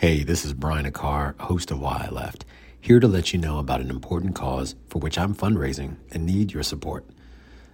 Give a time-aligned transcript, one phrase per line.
[0.00, 2.46] Hey, this is Brian Aquart, host of Why I Left,
[2.80, 6.52] here to let you know about an important cause for which I'm fundraising and need
[6.52, 7.04] your support.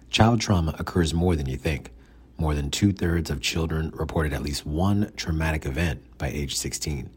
[0.09, 1.93] Child trauma occurs more than you think.
[2.37, 7.09] More than two thirds of children reported at least one traumatic event by age 16.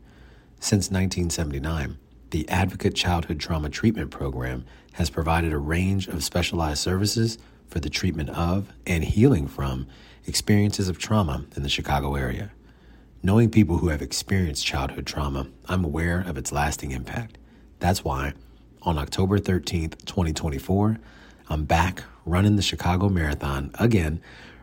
[0.60, 1.98] Since 1979,
[2.30, 7.36] the Advocate Childhood Trauma Treatment Program has provided a range of specialized services
[7.66, 9.88] for the treatment of and healing from
[10.28, 12.52] experiences of trauma in the Chicago area.
[13.22, 17.36] Knowing people who have experienced childhood trauma, I'm aware of its lasting impact.
[17.78, 18.32] That's why,
[18.80, 20.98] on October 13th, 2024,
[21.50, 24.22] I'm back running the Chicago Marathon again,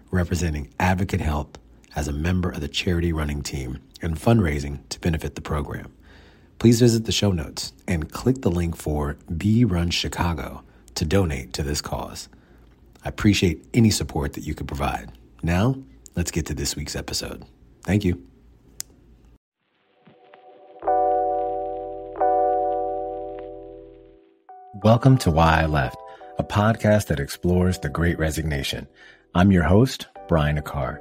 [0.09, 1.59] representing Advocate Health
[1.95, 5.93] as a member of the charity running team and fundraising to benefit the program.
[6.57, 10.63] Please visit the show notes and click the link for Be Run Chicago
[10.95, 12.27] to donate to this cause.
[13.05, 15.11] I appreciate any support that you could provide.
[15.43, 15.75] Now,
[16.15, 17.45] let's get to this week's episode.
[17.83, 18.25] Thank you.
[24.83, 25.97] Welcome to Why I Left,
[26.37, 28.87] a podcast that explores the great resignation.
[29.33, 30.99] I'm your host, Brian Aquart.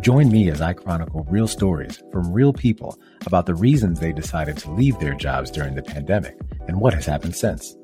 [0.00, 4.58] Join me as I chronicle real stories from real people about the reasons they decided
[4.58, 6.36] to leave their jobs during the pandemic
[6.68, 7.74] and what has happened since.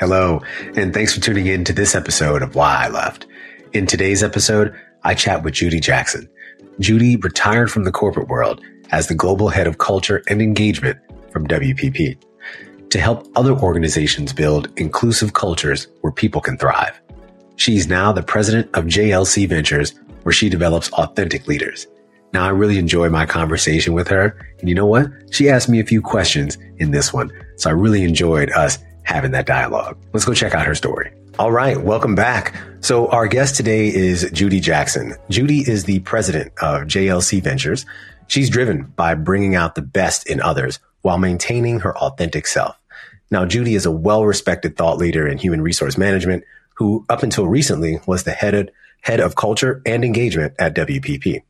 [0.00, 0.42] Hello,
[0.74, 3.26] and thanks for tuning in to this episode of Why I Left.
[3.72, 6.28] In today's episode, I chat with Judy Jackson.
[6.80, 10.98] Judy retired from the corporate world as the global head of culture and engagement
[11.30, 12.16] from WPP
[12.90, 17.00] to help other organizations build inclusive cultures where people can thrive.
[17.56, 21.86] She's now the president of JLC Ventures, where she develops authentic leaders.
[22.32, 24.36] Now, I really enjoy my conversation with her.
[24.58, 25.06] And you know what?
[25.30, 27.30] She asked me a few questions in this one.
[27.56, 29.96] So I really enjoyed us having that dialogue.
[30.12, 31.12] Let's go check out her story.
[31.36, 32.54] All right, welcome back.
[32.78, 35.16] So our guest today is Judy Jackson.
[35.28, 37.84] Judy is the president of JLC Ventures.
[38.28, 42.78] She's driven by bringing out the best in others while maintaining her authentic self.
[43.32, 46.44] Now, Judy is a well-respected thought leader in human resource management
[46.74, 48.68] who up until recently was the head of,
[49.00, 51.42] head of culture and engagement at WPP.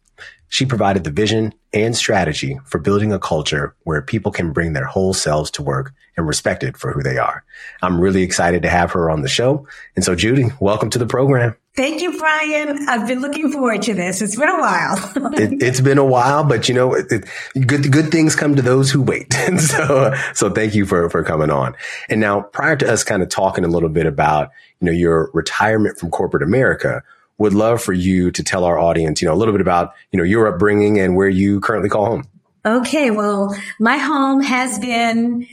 [0.54, 4.84] She provided the vision and strategy for building a culture where people can bring their
[4.84, 7.42] whole selves to work and respected for who they are.
[7.82, 9.66] I'm really excited to have her on the show.
[9.96, 11.56] And so, Judy, welcome to the program.
[11.74, 12.88] Thank you, Brian.
[12.88, 14.22] I've been looking forward to this.
[14.22, 14.96] It's been a while.
[15.34, 18.62] it, has been a while, but you know, it, it, good good things come to
[18.62, 19.34] those who wait.
[19.44, 21.74] And so, so thank you for for coming on.
[22.08, 24.50] And now, prior to us kind of talking a little bit about
[24.80, 27.02] you know your retirement from corporate America,
[27.38, 30.18] would love for you to tell our audience, you know, a little bit about you
[30.18, 32.28] know your upbringing and where you currently call home.
[32.66, 35.46] Okay, well, my home has been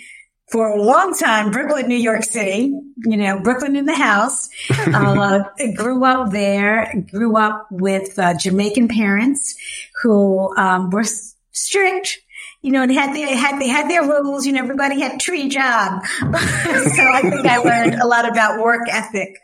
[0.52, 4.50] for a long time, Brooklyn, New York City, you know, Brooklyn in the house.
[4.70, 5.44] uh,
[5.76, 9.56] grew up there, grew up with uh, Jamaican parents
[10.04, 11.06] who um, were
[11.52, 12.20] strict.
[12.64, 14.46] You know, and had they had they had their rules.
[14.46, 16.06] You know, everybody had tree job.
[16.20, 19.36] so I think I learned a lot about work ethic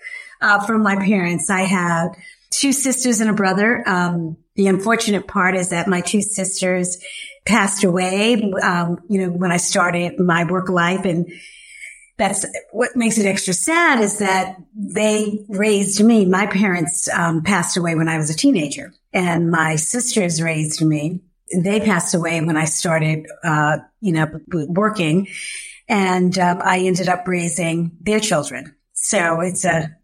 [0.41, 1.49] uh, from my parents.
[1.49, 2.15] I have
[2.49, 3.83] two sisters and a brother.
[3.87, 6.97] Um, the unfortunate part is that my two sisters
[7.45, 11.05] passed away, um, you know, when I started my work life.
[11.05, 11.31] And
[12.17, 16.25] that's what makes it extra sad is that they raised me.
[16.25, 21.21] My parents um, passed away when I was a teenager and my sisters raised me.
[21.55, 25.27] They passed away when I started, uh, you know, working
[25.87, 28.75] and um, I ended up raising their children.
[28.93, 29.95] So it's a,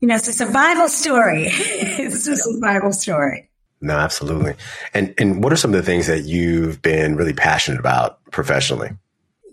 [0.00, 1.44] you know, it's a survival story.
[1.48, 3.50] it's a survival story.
[3.82, 4.54] No, absolutely.
[4.92, 8.90] And and what are some of the things that you've been really passionate about professionally?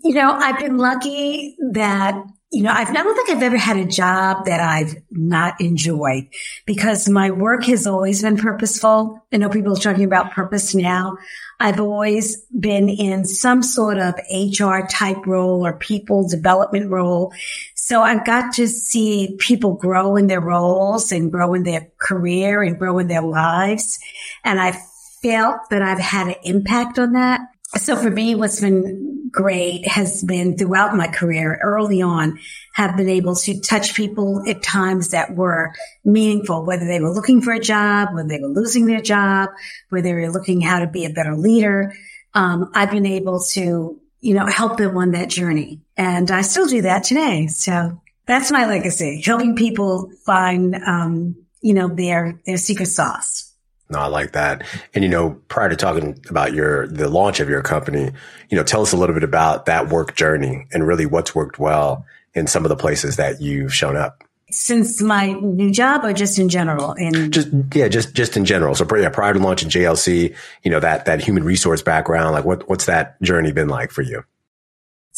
[0.04, 3.76] You know, I've been lucky that you know, I've, I don't think I've ever had
[3.76, 6.28] a job that I've not enjoyed
[6.64, 9.22] because my work has always been purposeful.
[9.30, 11.18] I know people are talking about purpose now.
[11.60, 17.32] I've always been in some sort of HR type role or people development role.
[17.74, 22.62] So I've got to see people grow in their roles and grow in their career
[22.62, 23.98] and grow in their lives.
[24.44, 24.78] And I
[25.20, 27.40] felt that I've had an impact on that.
[27.76, 32.38] So for me, what's been great has been throughout my career early on
[32.74, 35.72] have been able to touch people at times that were
[36.04, 39.50] meaningful, whether they were looking for a job, whether they were losing their job,
[39.88, 41.92] whether they were looking how to be a better leader.
[42.34, 46.66] Um, I've been able to, you know, help them on that journey and I still
[46.66, 47.48] do that today.
[47.48, 53.47] So that's my legacy, helping people find, um, you know, their, their secret sauce.
[53.90, 54.64] No, I like that.
[54.94, 58.10] And you know, prior to talking about your the launch of your company,
[58.50, 61.58] you know, tell us a little bit about that work journey and really what's worked
[61.58, 62.04] well
[62.34, 64.24] in some of the places that you've shown up.
[64.50, 66.92] since my new job or just in general?
[66.94, 68.74] In just yeah, just just in general.
[68.74, 72.68] So yeah, prior to launching JLC, you know that that human resource background, like what
[72.68, 74.24] what's that journey been like for you?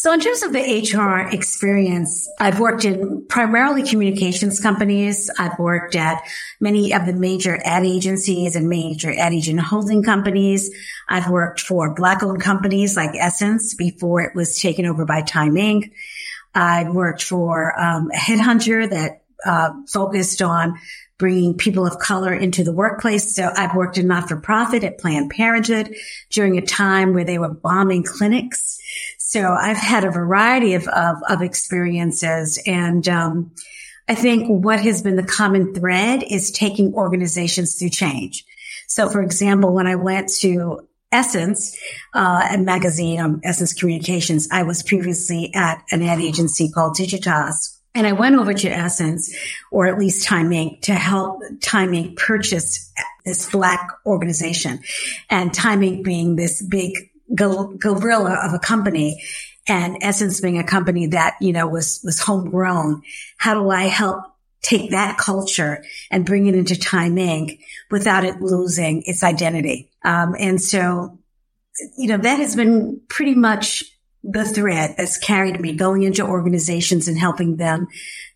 [0.00, 5.28] So in terms of the HR experience, I've worked in primarily communications companies.
[5.38, 6.22] I've worked at
[6.58, 10.70] many of the major ad agencies and major ad agent holding companies.
[11.06, 15.56] I've worked for black owned companies like Essence before it was taken over by Time
[15.56, 15.90] Inc.
[16.54, 20.78] I worked for um, a headhunter that uh, focused on
[21.18, 23.36] bringing people of color into the workplace.
[23.36, 25.94] So I've worked in not for profit at Planned Parenthood
[26.30, 28.78] during a time where they were bombing clinics.
[29.30, 33.52] So I've had a variety of, of, of experiences and, um,
[34.08, 38.44] I think what has been the common thread is taking organizations through change.
[38.88, 41.78] So for example, when I went to Essence,
[42.12, 47.78] uh, a magazine, um, Essence Communications, I was previously at an ad agency called Digitas.
[47.94, 49.32] And I went over to Essence,
[49.70, 52.16] or at least Time Inc., to help Time Inc.
[52.16, 52.92] purchase
[53.24, 54.80] this black organization.
[55.28, 56.02] And Time Inc.
[56.02, 59.22] being this big gorilla of a company
[59.66, 63.02] and Essence being a company that, you know, was, was homegrown.
[63.36, 64.24] How do I help
[64.62, 67.60] take that culture and bring it into Time Inc.
[67.90, 69.90] without it losing its identity?
[70.04, 71.18] Um, and so,
[71.96, 73.84] you know, that has been pretty much
[74.22, 77.88] the thread that's carried me going into organizations and helping them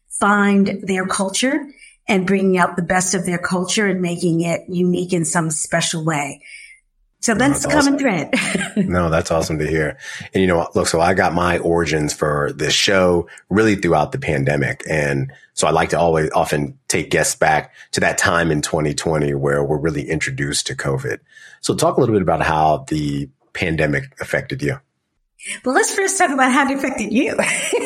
[0.08, 1.66] find their culture
[2.06, 6.04] and bringing out the best of their culture and making it unique in some special
[6.04, 6.42] way.
[7.24, 8.30] So that's, no, that's common awesome.
[8.70, 8.76] thread.
[8.86, 9.96] no, that's awesome to hear.
[10.34, 14.18] And you know, look, so I got my origins for this show really throughout the
[14.18, 14.82] pandemic.
[14.86, 19.32] And so I like to always often take guests back to that time in 2020
[19.32, 21.20] where we're really introduced to COVID.
[21.62, 24.78] So talk a little bit about how the pandemic affected you.
[25.64, 27.36] Well, let's first talk about how it affected you.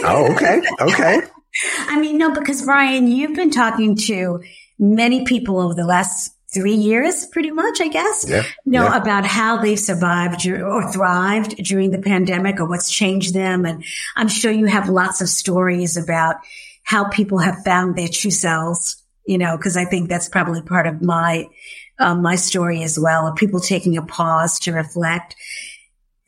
[0.02, 0.60] oh, okay.
[0.80, 1.20] Okay.
[1.86, 4.42] I mean, no, because Brian, you've been talking to
[4.80, 8.96] many people over the last three years, pretty much, I guess, yeah, know yeah.
[8.96, 13.66] about how they've survived or thrived during the pandemic or what's changed them.
[13.66, 13.84] And
[14.16, 16.36] I'm sure you have lots of stories about
[16.82, 20.86] how people have found their true selves, you know, because I think that's probably part
[20.86, 21.46] of my,
[21.98, 25.36] um, my story as well, of people taking a pause to reflect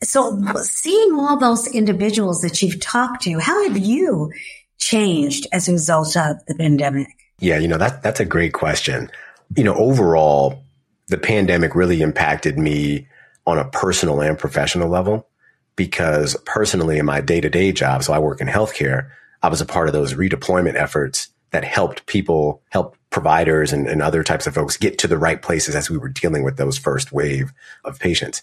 [0.03, 4.31] so seeing all those individuals that you've talked to, how have you
[4.77, 7.07] changed as a result of the pandemic?
[7.39, 9.09] Yeah, you know, that, that's a great question.
[9.55, 10.63] You know, overall,
[11.07, 13.07] the pandemic really impacted me
[13.45, 15.27] on a personal and professional level
[15.75, 19.09] because personally in my day to day job, so I work in healthcare,
[19.41, 24.01] I was a part of those redeployment efforts that helped people, help providers and, and
[24.01, 26.77] other types of folks get to the right places as we were dealing with those
[26.77, 27.51] first wave
[27.83, 28.41] of patients.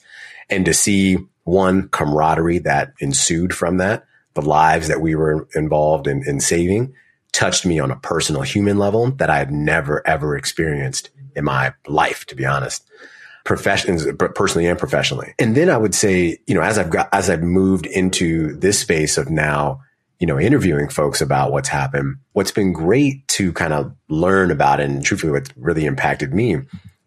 [0.51, 6.07] And to see one camaraderie that ensued from that, the lives that we were involved
[6.07, 6.95] in, in saving
[7.39, 11.73] touched me on a personal human level that I had never ever experienced in my
[11.87, 12.85] life, to be honest.
[13.45, 14.05] Professions,
[14.35, 15.35] personally and professionally.
[15.39, 18.81] And then I would say, you know, as I've got, as I've moved into this
[18.81, 19.81] space of now,
[20.19, 24.81] you know, interviewing folks about what's happened, what's been great to kind of learn about
[24.81, 26.59] and truthfully what really impacted me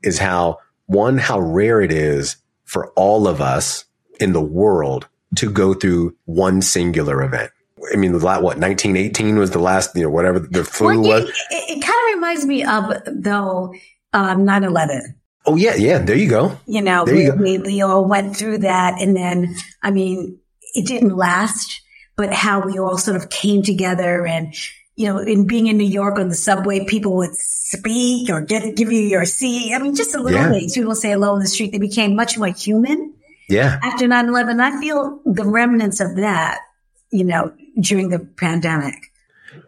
[0.01, 3.83] is how one, how rare it is for all of us
[4.21, 7.51] in the world to go through one singular event.
[7.93, 11.23] I mean, what 1918 was the last, you know, whatever the flu well, was.
[11.23, 13.73] It, it, kind of reminds me of though
[14.13, 15.01] um, 9/11.
[15.45, 15.97] Oh yeah, yeah.
[15.99, 16.57] There you go.
[16.65, 20.39] You know, there we, you we, we all went through that, and then I mean,
[20.73, 21.81] it didn't last,
[22.15, 24.53] but how we all sort of came together and
[24.95, 28.75] you know, in being in New York on the subway, people would speak or get,
[28.75, 29.73] give you your seat.
[29.73, 30.51] I mean, just a little yeah.
[30.51, 30.75] things.
[30.75, 31.71] People say hello in the street.
[31.71, 33.15] They became much more human.
[33.49, 33.79] Yeah.
[33.81, 36.59] After 9-11, I feel the remnants of that,
[37.09, 39.11] you know, during the pandemic.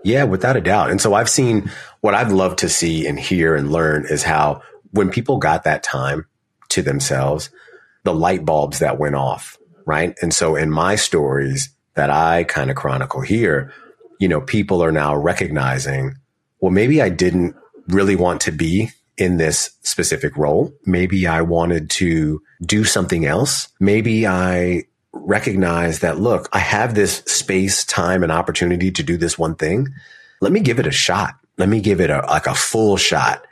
[0.03, 0.91] Yeah, without a doubt.
[0.91, 1.69] And so I've seen
[2.01, 5.83] what I'd love to see and hear and learn is how when people got that
[5.83, 6.25] time
[6.69, 7.49] to themselves,
[8.03, 10.15] the light bulbs that went off, right?
[10.21, 13.73] And so in my stories that I kind of chronicle here,
[14.19, 16.15] you know, people are now recognizing,
[16.59, 17.55] well, maybe I didn't
[17.87, 20.73] really want to be in this specific role.
[20.85, 23.67] Maybe I wanted to do something else.
[23.79, 29.37] Maybe I recognize that, look, I have this space, time, and opportunity to do this
[29.37, 29.87] one thing.
[30.41, 31.35] Let me give it a shot.
[31.57, 33.45] Let me give it a, like a full shot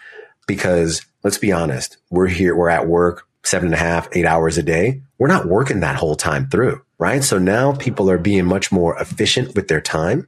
[0.48, 1.98] because let's be honest.
[2.10, 2.56] We're here.
[2.56, 5.02] We're at work seven and a half, eight hours a day.
[5.18, 7.24] We're not working that whole time through, right?
[7.24, 10.28] So now people are being much more efficient with their time.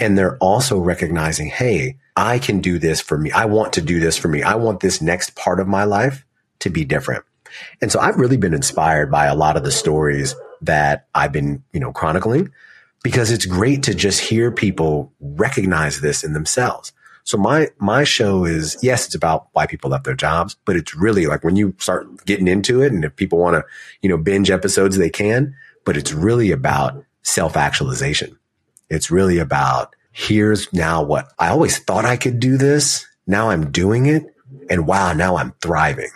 [0.00, 3.30] And they're also recognizing, Hey, I can do this for me.
[3.32, 4.42] I want to do this for me.
[4.42, 6.24] I want this next part of my life
[6.60, 7.24] to be different.
[7.80, 11.62] And so I've really been inspired by a lot of the stories that I've been,
[11.72, 12.50] you know, chronicling
[13.02, 16.92] because it's great to just hear people recognize this in themselves.
[17.24, 20.94] So my, my show is, yes, it's about why people left their jobs, but it's
[20.94, 23.64] really like when you start getting into it and if people want to,
[24.00, 25.54] you know, binge episodes, they can,
[25.84, 28.38] but it's really about self actualization.
[28.90, 33.06] It's really about here's now what I always thought I could do this.
[33.26, 34.24] Now I'm doing it
[34.68, 36.10] and wow, now I'm thriving.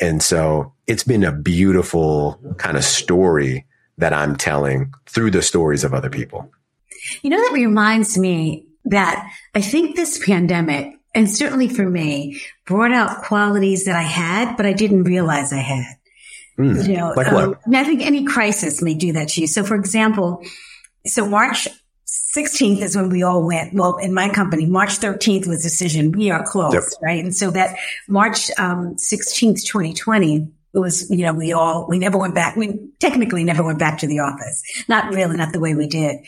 [0.00, 3.66] And so it's been a beautiful kind of story
[3.98, 6.50] that I'm telling through the stories of other people.
[7.22, 12.92] You know, that reminds me that I think this pandemic, and certainly for me, brought
[12.92, 15.96] out qualities that I had, but I didn't realize I had.
[16.58, 19.46] Mm, you know, like um, I think any crisis may do that to you.
[19.46, 20.42] So, for example,
[21.06, 21.68] so March
[22.08, 23.74] 16th is when we all went.
[23.74, 26.12] Well, in my company, March 13th was decision.
[26.12, 26.84] We are closed, yep.
[27.02, 27.22] right?
[27.22, 32.18] And so that March um, 16th, 2020, it was, you know, we all, we never
[32.18, 32.56] went back.
[32.56, 34.62] We technically never went back to the office.
[34.88, 36.18] Not really, not the way we did.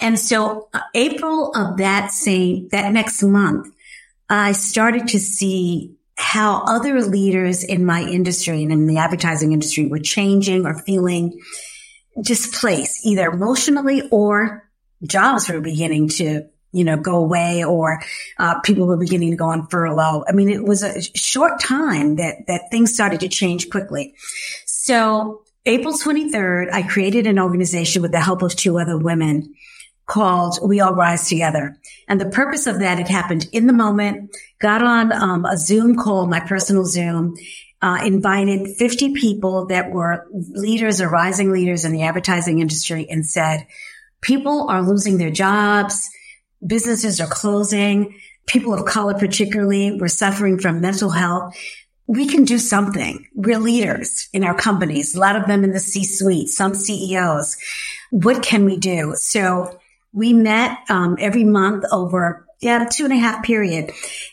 [0.00, 3.72] And so uh, April of that same, that next month,
[4.28, 9.86] I started to see how other leaders in my industry and in the advertising industry
[9.86, 11.40] were changing or feeling
[12.20, 14.65] displaced, either emotionally or
[15.02, 18.02] jobs were beginning to you know, go away or
[18.38, 20.24] uh, people were beginning to go on furlough.
[20.28, 24.14] I mean, it was a short time that, that things started to change quickly.
[24.66, 29.54] So April 23rd, I created an organization with the help of two other women
[30.04, 31.78] called We All Rise Together.
[32.08, 35.96] And the purpose of that, it happened in the moment, got on um, a Zoom
[35.96, 37.36] call, my personal Zoom,
[37.80, 43.26] uh, invited 50 people that were leaders or rising leaders in the advertising industry and
[43.26, 43.66] said,
[44.26, 46.10] people are losing their jobs
[46.64, 48.18] businesses are closing.
[48.46, 51.56] People of color, particularly, were suffering from mental health.
[52.06, 53.26] We can do something.
[53.34, 57.56] We're leaders in our companies, a lot of them in the C suite, some CEOs.
[58.10, 59.14] What can we do?
[59.16, 59.80] So
[60.12, 63.92] we met um, every month over yeah, two and a half period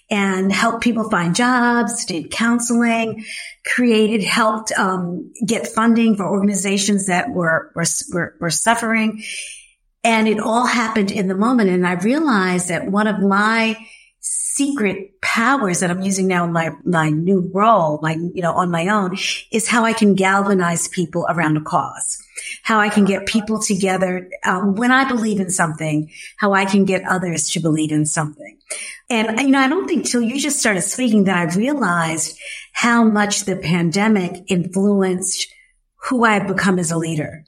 [0.10, 3.26] and helped people find jobs, did counseling,
[3.66, 9.24] created, helped um, get funding for organizations that were, were, were suffering.
[10.04, 11.70] And it all happened in the moment.
[11.70, 13.78] And I realized that one of my
[14.20, 18.72] secret powers that I'm using now in my, my new role, my, you know, on
[18.72, 19.18] my own
[19.52, 22.18] is how I can galvanize people around a cause,
[22.62, 24.30] how I can get people together.
[24.46, 28.60] Um, when I believe in something, how I can get others to believe in something.
[29.10, 32.38] And, you know, I don't think till you just started speaking that I realized
[32.74, 35.54] how much the pandemic influenced
[35.96, 37.44] who I have become as a leader.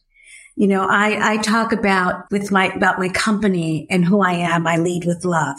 [0.55, 4.65] You know, I, I talk about with my, about my company and who I am.
[4.65, 5.57] I lead with love.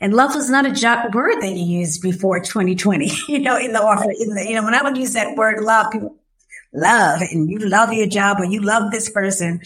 [0.00, 3.82] And love was not a word that you used before 2020, you know, in the
[3.82, 6.16] offer, in the, you know, when I would use that word love, people,
[6.72, 9.60] love and you love your job or you love this person.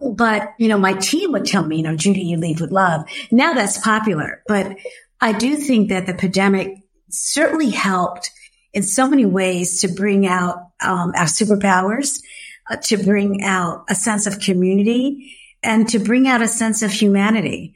[0.00, 3.06] But, you know, my team would tell me, you know, Judy, you lead with love.
[3.30, 4.76] Now that's popular, but
[5.20, 8.30] I do think that the pandemic certainly helped
[8.72, 12.22] in so many ways to bring out um, our superpowers
[12.70, 16.92] Uh, to bring out a sense of community and to bring out a sense of
[16.92, 17.74] humanity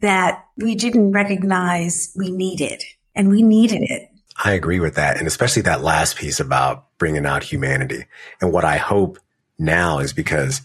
[0.00, 2.84] that we didn't recognize we needed
[3.14, 4.10] and we needed it.
[4.44, 5.16] I agree with that.
[5.16, 8.04] And especially that last piece about bringing out humanity.
[8.42, 9.18] And what I hope
[9.58, 10.60] now is because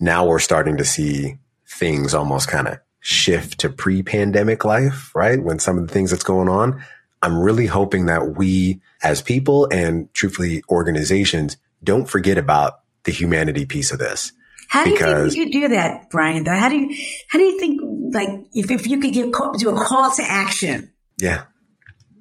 [0.00, 5.42] now we're starting to see things almost kind of shift to pre-pandemic life, right?
[5.42, 6.82] When some of the things that's going on,
[7.20, 13.66] I'm really hoping that we as people and truthfully organizations don't forget about the humanity
[13.66, 14.32] piece of this.
[14.68, 16.44] How do you think you do that, Brian?
[16.44, 16.94] Though, how do you
[17.28, 17.80] how do you think
[18.12, 20.92] like if, if you could give do a call to action?
[21.20, 21.44] Yeah.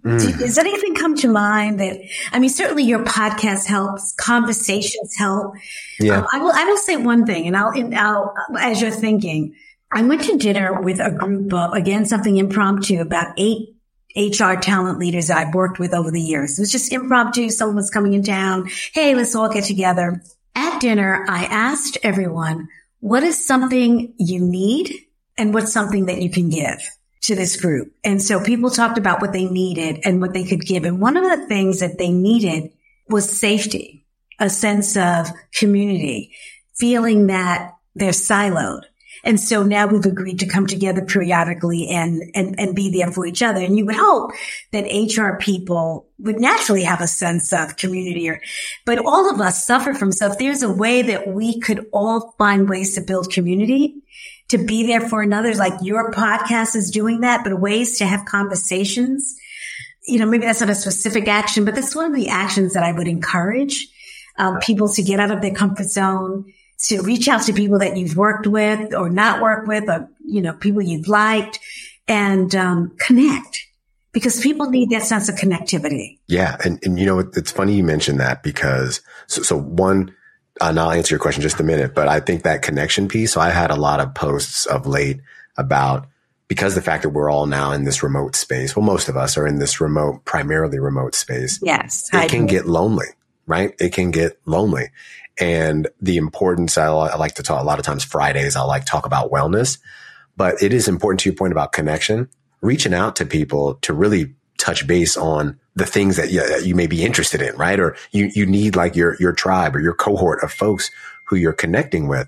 [0.03, 0.19] Mm.
[0.22, 2.00] Do, does anything come to mind that
[2.31, 2.50] I mean?
[2.50, 4.13] Certainly, your podcast helps.
[4.13, 5.55] Conversations help.
[6.00, 6.19] Yeah.
[6.19, 6.51] Um, I will.
[6.53, 9.55] I will say one thing, and I'll, and I'll as you're thinking.
[9.89, 13.69] I went to dinner with a group of again something impromptu about eight
[14.17, 16.57] HR talent leaders I've worked with over the years.
[16.57, 17.50] It was just impromptu.
[17.50, 18.69] Someone was coming in town.
[18.93, 20.22] Hey, let's all get together.
[20.58, 24.92] At dinner, I asked everyone, what is something you need
[25.38, 26.82] and what's something that you can give
[27.22, 27.94] to this group?
[28.04, 30.84] And so people talked about what they needed and what they could give.
[30.84, 32.72] And one of the things that they needed
[33.08, 34.04] was safety,
[34.40, 36.34] a sense of community,
[36.74, 38.82] feeling that they're siloed.
[39.27, 43.25] And so now we've agreed to come together periodically and, and, and be there for
[43.25, 43.60] each other.
[43.60, 44.31] And you would hope
[44.72, 48.41] that HR people would naturally have a sense of community or,
[48.86, 50.13] but all of us suffer from.
[50.13, 54.01] So if there's a way that we could all find ways to build community,
[54.48, 58.24] to be there for another, like your podcast is doing that, but ways to have
[58.24, 59.36] conversations,
[60.07, 62.84] you know, maybe that's not a specific action, but that's one of the actions that
[62.84, 63.89] I would encourage
[64.38, 66.53] um, people to get out of their comfort zone,
[66.84, 70.41] to reach out to people that you've worked with or not worked with or, you
[70.41, 71.60] know, people you've liked
[72.07, 73.65] and, um, connect.
[74.17, 76.17] because people need that sense of connectivity.
[76.27, 76.57] Yeah.
[76.63, 80.13] And, and you know, it's funny you mentioned that because so, so one,
[80.60, 83.34] uh, and I'll answer your question just a minute, but I think that connection piece.
[83.34, 85.22] So I had a lot of posts of late
[85.55, 86.07] about
[86.48, 88.75] because the fact that we're all now in this remote space.
[88.75, 91.60] Well, most of us are in this remote, primarily remote space.
[91.62, 92.10] Yes.
[92.12, 93.07] It can get lonely,
[93.46, 93.75] right?
[93.79, 94.89] It can get lonely.
[95.39, 98.86] And the importance, I, I like to talk a lot of times Fridays, I like
[98.86, 99.77] talk about wellness,
[100.36, 102.29] but it is important to your point about connection,
[102.62, 106.74] reaching out to people to really touch base on the things that you, that you
[106.74, 107.79] may be interested in, right?
[107.79, 110.89] Or you, you need like your, your tribe or your cohort of folks
[111.25, 112.27] who you're connecting with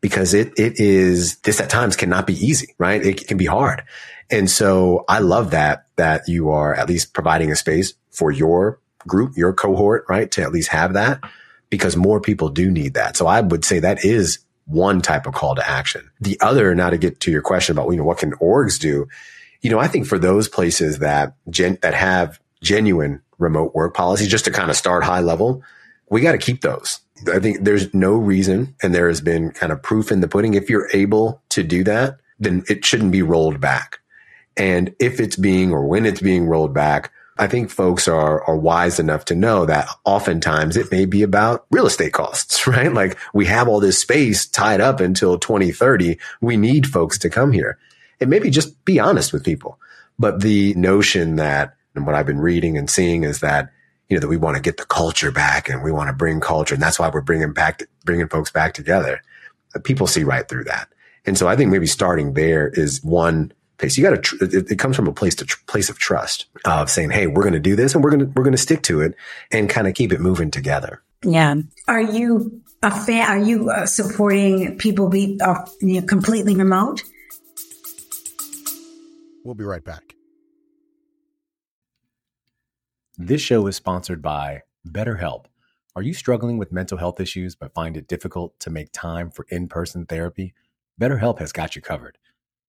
[0.00, 3.04] because it, it is, this at times cannot be easy, right?
[3.04, 3.84] It can be hard.
[4.30, 8.80] And so I love that, that you are at least providing a space for your
[9.06, 10.30] group, your cohort, right?
[10.32, 11.20] To at least have that
[11.70, 13.16] because more people do need that.
[13.16, 16.10] So I would say that is one type of call to action.
[16.20, 19.08] The other, now to get to your question about, you know, what can orgs do?
[19.60, 24.28] You know, I think for those places that gen, that have genuine remote work policies,
[24.28, 25.62] just to kind of start high level,
[26.10, 27.00] we got to keep those.
[27.32, 30.54] I think there's no reason, and there has been kind of proof in the pudding.
[30.54, 33.98] If you're able to do that, then it shouldn't be rolled back.
[34.56, 38.56] And if it's being or when it's being rolled back, I think folks are, are
[38.56, 42.92] wise enough to know that oftentimes it may be about real estate costs, right?
[42.92, 46.18] Like we have all this space tied up until 2030.
[46.40, 47.78] We need folks to come here
[48.20, 49.78] and maybe just be honest with people.
[50.18, 53.70] But the notion that, and what I've been reading and seeing is that,
[54.08, 56.40] you know, that we want to get the culture back and we want to bring
[56.40, 56.74] culture.
[56.74, 59.22] And that's why we're bringing back, bringing folks back together.
[59.84, 60.88] People see right through that.
[61.24, 63.96] And so I think maybe starting there is one place.
[63.96, 66.46] You got to, tr- it, it, comes from a place to tr- place of trust
[66.64, 68.58] of saying, Hey, we're going to do this and we're going to, we're going to
[68.58, 69.14] stick to it
[69.50, 71.02] and kind of keep it moving together.
[71.24, 71.56] Yeah.
[71.86, 73.28] Are you a fan?
[73.28, 77.02] Are you uh, supporting people be uh, you know, completely remote?
[79.44, 80.14] We'll be right back.
[83.16, 85.46] This show is sponsored by BetterHelp.
[85.96, 89.46] Are you struggling with mental health issues but find it difficult to make time for
[89.48, 90.54] in person therapy?
[91.00, 92.18] BetterHelp has got you covered.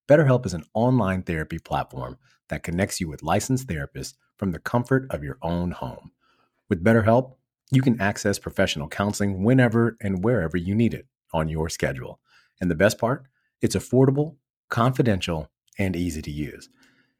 [0.09, 2.17] BetterHelp is an online therapy platform
[2.47, 6.11] that connects you with licensed therapists from the comfort of your own home.
[6.67, 7.35] With BetterHelp,
[7.69, 12.19] you can access professional counseling whenever and wherever you need it on your schedule.
[12.59, 13.27] And the best part,
[13.61, 14.37] it's affordable,
[14.69, 16.69] confidential, and easy to use.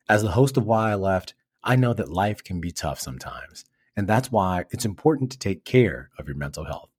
[0.10, 3.66] As the host of Why I Left, I know that life can be tough sometimes,
[3.96, 6.90] and that's why it's important to take care of your mental health.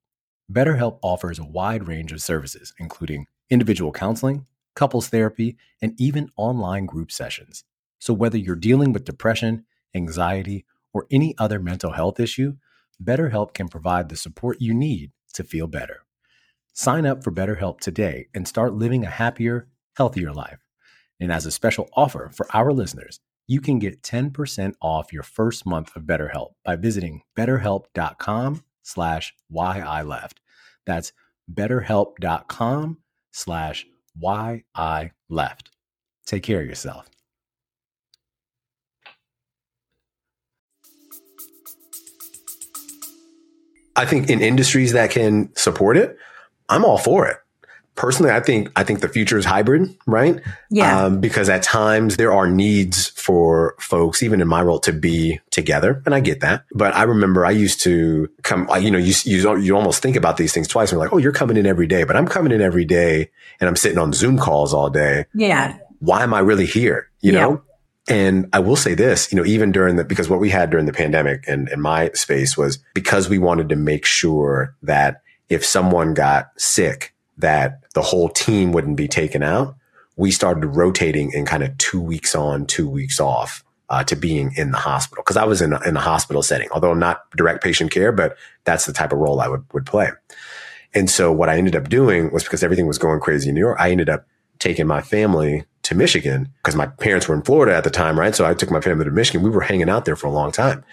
[0.53, 4.47] BetterHelp offers a wide range of services, including individual counseling
[4.81, 7.65] couples therapy, and even online group sessions.
[7.99, 10.65] So, whether you're dealing with depression, anxiety,
[10.95, 12.55] or any other mental health issue,
[13.05, 16.07] BetterHelp can provide the support you need to feel better.
[16.73, 20.61] Sign up for BetterHelp today and start living a happier, healthier life.
[21.21, 25.67] And as a special offer for our listeners, you can get 10% off your first
[25.67, 30.41] month of BetterHelp by visiting betterhelp.com slash why I left.
[30.87, 31.13] That's
[31.53, 32.99] betterhelp.com
[33.31, 35.71] slash why I left.
[36.27, 37.09] Take care of yourself.
[43.97, 46.17] I think in industries that can support it,
[46.69, 47.40] I'm all for it
[48.01, 50.41] personally, I think I think the future is hybrid, right?
[50.71, 51.05] Yeah.
[51.05, 55.39] Um, because at times there are needs for folks, even in my role, to be
[55.51, 56.65] together, and I get that.
[56.73, 58.67] But I remember I used to come.
[58.81, 60.91] You know, you you you almost think about these things twice.
[60.91, 63.31] And you're like, oh, you're coming in every day, but I'm coming in every day,
[63.61, 65.27] and I'm sitting on Zoom calls all day.
[65.35, 65.77] Yeah.
[65.99, 67.11] Why am I really here?
[67.21, 67.41] You yeah.
[67.41, 67.63] know.
[68.09, 70.87] And I will say this, you know, even during the, because what we had during
[70.87, 75.65] the pandemic and in my space was because we wanted to make sure that if
[75.65, 79.77] someone got sick, that the whole team wouldn't be taken out,
[80.17, 84.53] we started rotating in kind of two weeks on, two weeks off uh, to being
[84.57, 85.25] in the hospital.
[85.25, 88.37] Cause I was in a, in a hospital setting, although not direct patient care, but
[88.65, 90.11] that's the type of role I would, would play.
[90.95, 93.61] And so what I ended up doing was because everything was going crazy in New
[93.61, 94.27] York, I ended up
[94.59, 98.33] taking my family to Michigan because my parents were in Florida at the time, right?
[98.33, 99.43] So I took my family to Michigan.
[99.43, 100.85] We were hanging out there for a long time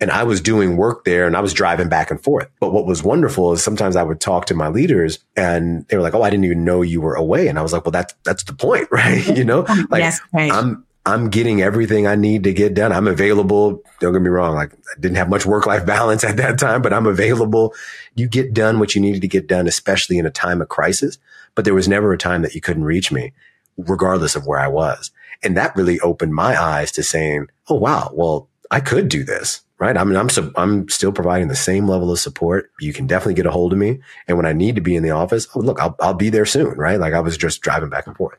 [0.00, 2.48] and I was doing work there and I was driving back and forth.
[2.58, 6.02] But what was wonderful is sometimes I would talk to my leaders and they were
[6.02, 7.48] like, Oh, I didn't even know you were away.
[7.48, 9.26] And I was like, well, that's, that's the point, right?
[9.36, 10.50] you know, like yes, right.
[10.50, 12.92] I'm, I'm getting everything I need to get done.
[12.92, 13.82] I'm available.
[14.00, 14.54] Don't get me wrong.
[14.54, 17.74] Like I didn't have much work life balance at that time, but I'm available.
[18.14, 21.18] You get done what you needed to get done, especially in a time of crisis.
[21.54, 23.34] But there was never a time that you couldn't reach me
[23.76, 25.10] regardless of where I was.
[25.42, 28.10] And that really opened my eyes to saying, Oh, wow.
[28.12, 29.96] Well, I could do this, right?
[29.96, 32.70] I mean, I'm, so, I'm still providing the same level of support.
[32.80, 34.00] You can definitely get a hold of me.
[34.26, 36.46] And when I need to be in the office, oh, look, I'll, I'll be there
[36.46, 36.98] soon, right?
[36.98, 38.38] Like I was just driving back and forth.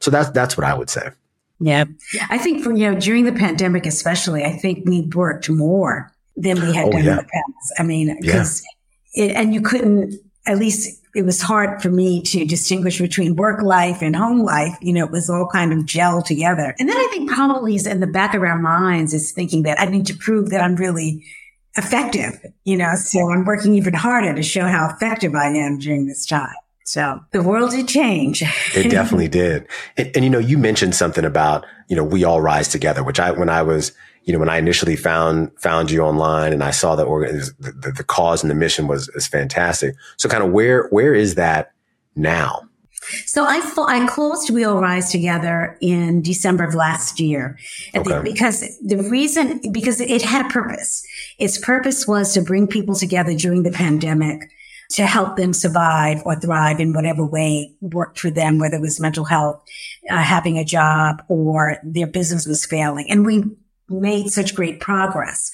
[0.00, 1.10] So that's, that's what I would say.
[1.58, 1.84] Yeah.
[2.28, 6.60] I think for, you know, during the pandemic, especially, I think we worked more than
[6.60, 7.10] we had oh, done yeah.
[7.12, 7.74] in the past.
[7.78, 8.62] I mean, because,
[9.14, 9.40] yeah.
[9.40, 10.14] and you couldn't,
[10.46, 14.76] at least it was hard for me to distinguish between work life and home life.
[14.82, 16.74] You know, it was all kind of gel together.
[16.78, 19.80] And then I think probably is in the back of our minds is thinking that
[19.80, 21.24] I need to prove that I'm really
[21.76, 26.06] effective, you know, so I'm working even harder to show how effective I am during
[26.06, 26.54] this time.
[26.84, 28.42] So the world did change.
[28.74, 29.66] it definitely did.
[29.96, 33.18] And, and, you know, you mentioned something about, you know, we all rise together, which
[33.18, 33.92] I, when I was,
[34.26, 37.92] you know, when I initially found, found you online and I saw that the, the,
[37.92, 39.94] the cause and the mission was, is fantastic.
[40.16, 41.72] So kind of where, where is that
[42.16, 42.68] now?
[43.24, 47.56] So I I closed We All Rise Together in December of last year,
[47.94, 48.02] okay.
[48.02, 51.06] the, because the reason because it had a purpose.
[51.38, 54.50] Its purpose was to bring people together during the pandemic
[54.90, 58.98] to help them survive or thrive in whatever way worked for them, whether it was
[58.98, 59.62] mental health,
[60.10, 63.08] uh, having a job, or their business was failing.
[63.08, 63.44] And we
[63.88, 65.50] made such great progress.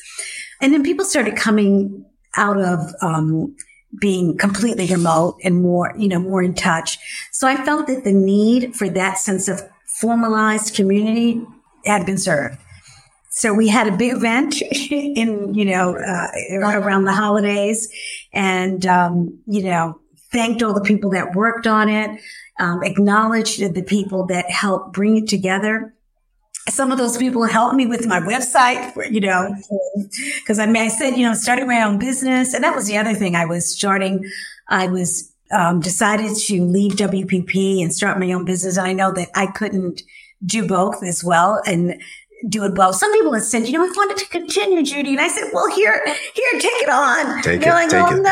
[0.60, 2.04] And then people started coming
[2.36, 3.56] out of um,
[4.00, 6.98] being completely remote and more, you know, more in touch.
[7.30, 11.44] So I felt that the need for that sense of formalized community
[11.84, 12.58] had been served.
[13.30, 17.88] So we had a big event in, you know, uh, around the holidays
[18.32, 19.98] and, um, you know,
[20.30, 22.20] thanked all the people that worked on it,
[22.58, 25.94] um, acknowledged the people that helped bring it together.
[26.68, 29.54] Some of those people helped me with my website, you know,
[30.36, 32.54] because I, mean, I said, you know, starting my own business.
[32.54, 34.24] And that was the other thing I was starting.
[34.68, 38.78] I was um, decided to leave WPP and start my own business.
[38.78, 40.02] I know that I couldn't
[40.44, 41.60] do both as well.
[41.66, 42.00] And
[42.48, 42.92] do it well.
[42.92, 45.10] Some people have said, you know, we wanted to continue, Judy.
[45.12, 46.02] And I said, well, here,
[46.34, 47.42] here, take it on.
[47.42, 48.22] Take They're it, like, take oh, it.
[48.22, 48.30] no.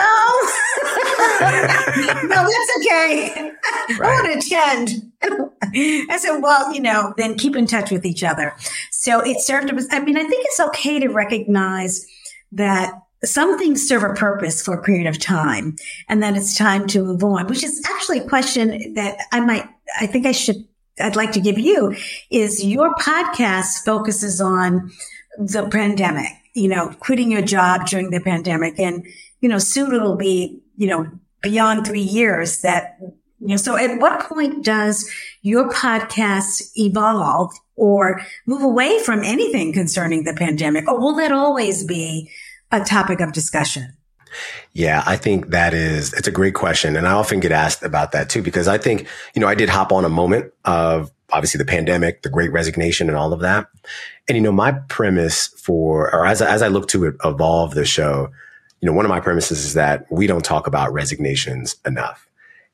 [2.29, 3.53] no, that's okay.
[3.99, 4.01] Right.
[4.01, 5.10] I want to attend.
[5.23, 8.55] I said, well, you know, then keep in touch with each other.
[8.91, 12.07] So it served I mean, I think it's okay to recognize
[12.53, 15.77] that some things serve a purpose for a period of time
[16.09, 19.69] and then it's time to move on, which is actually a question that I might,
[20.01, 20.67] I think I should
[21.01, 21.95] I'd like to give you
[22.31, 24.91] is your podcast focuses on
[25.39, 28.79] the pandemic, you know, quitting your job during the pandemic.
[28.79, 29.07] And,
[29.41, 32.99] you know, soon it'll be, you know, beyond three years that,
[33.49, 35.11] know, so at what point does
[35.43, 40.87] your podcast evolve or move away from anything concerning the pandemic?
[40.87, 42.31] Or will that always be
[42.71, 43.97] a topic of discussion?
[44.73, 46.97] Yeah, I think that is, it's a great question.
[46.97, 49.69] And I often get asked about that too, because I think, you know, I did
[49.69, 53.67] hop on a moment of obviously the pandemic, the great resignation and all of that.
[54.29, 58.31] And, you know, my premise for, or as, as I look to evolve the show,
[58.81, 62.27] you know, one of my premises is that we don't talk about resignations enough.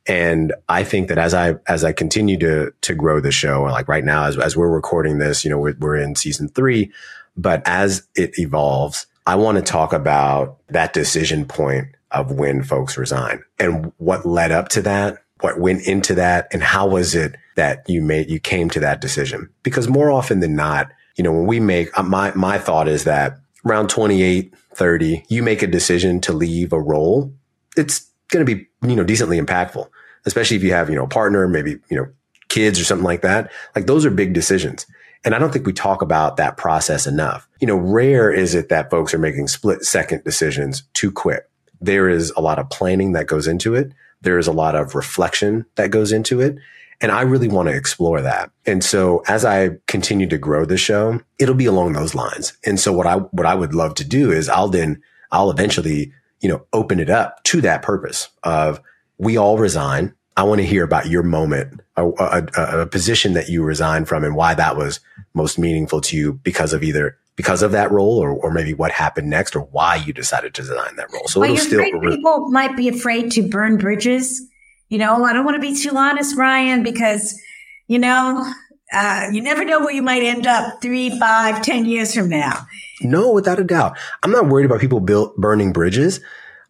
[0.07, 3.89] And I think that as I, as I continue to, to grow the show, like
[3.89, 6.93] right now, as, as we're recording this, you know, we're, we're in season three,
[7.37, 12.97] but as it evolves, I want to talk about that decision point of when folks
[12.97, 17.37] resign and what led up to that, what went into that, and how was it
[17.57, 19.51] that you made, you came to that decision?
[19.63, 23.05] Because more often than not, you know, when we make, uh, my, my thought is
[23.05, 27.33] that around 28, 30, you make a decision to leave a role,
[27.77, 29.89] it's going to be, you know, decently impactful,
[30.27, 32.07] especially if you have, you know, a partner, maybe, you know,
[32.49, 33.51] kids or something like that.
[33.75, 34.87] Like those are big decisions.
[35.25, 37.49] And I don't think we talk about that process enough.
[37.61, 41.51] You know, rare is it that folks are making split second decisions to quit.
[41.81, 43.93] There is a lot of planning that goes into it.
[44.21, 46.59] There is a lot of reflection that goes into it.
[47.01, 48.51] And I really want to explore that.
[48.65, 52.57] And so as I continue to grow the show, it'll be along those lines.
[52.65, 56.13] And so what I, what I would love to do is I'll then, I'll eventually,
[56.41, 58.81] you know, open it up to that purpose of
[59.19, 60.15] we all resign.
[60.37, 64.23] I want to hear about your moment, a, a, a, position that you resigned from
[64.23, 65.01] and why that was
[65.33, 68.91] most meaningful to you because of either because of that role or, or maybe what
[68.91, 71.27] happened next or why you decided to design that role.
[71.27, 74.43] So well, it'll still people might be afraid to burn bridges.
[74.89, 77.39] You know, I don't want to be too honest, Ryan, because
[77.87, 78.53] you know,
[78.93, 82.67] uh, you never know where you might end up three, five, ten years from now.
[83.01, 83.97] No, without a doubt.
[84.23, 86.21] I'm not worried about people build, burning bridges.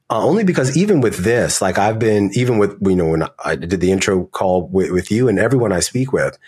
[0.09, 3.57] Uh, only because even with this, like I've been, even with, you know, when I
[3.57, 6.39] did the intro call with, with you and everyone I speak with,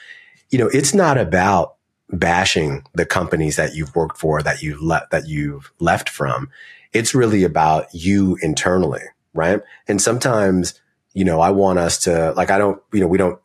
[0.51, 1.75] you know, it's not about
[2.11, 6.51] bashing the companies that you've worked for, that you've left, that you've left from.
[6.93, 9.03] It's really about you internally,
[9.35, 9.61] right?
[9.89, 10.81] And sometimes,
[11.13, 13.41] you know, I want us to, like, I don't, you know, we don't,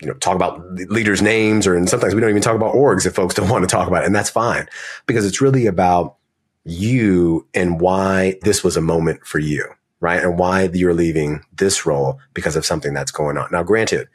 [0.00, 3.06] you know, talk about leaders' names or, and sometimes we don't even talk about orgs
[3.06, 4.06] if folks don't want to talk about it.
[4.06, 4.68] And that's fine
[5.06, 6.17] because it's really about
[6.64, 9.66] you and why this was a moment for you,
[10.00, 10.22] right?
[10.22, 13.48] And why you're leaving this role because of something that's going on.
[13.50, 14.08] Now, granted,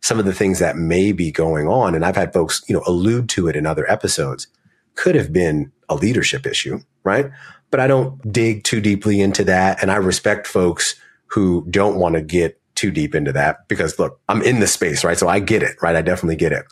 [0.00, 1.94] some of the things that may be going on.
[1.94, 4.46] And I've had folks, you know, allude to it in other episodes
[4.94, 7.30] could have been a leadership issue, right?
[7.70, 9.82] But I don't dig too deeply into that.
[9.82, 10.94] And I respect folks
[11.26, 15.02] who don't want to get too deep into that because look, I'm in the space,
[15.02, 15.18] right?
[15.18, 15.96] So I get it, right?
[15.96, 16.64] I definitely get it.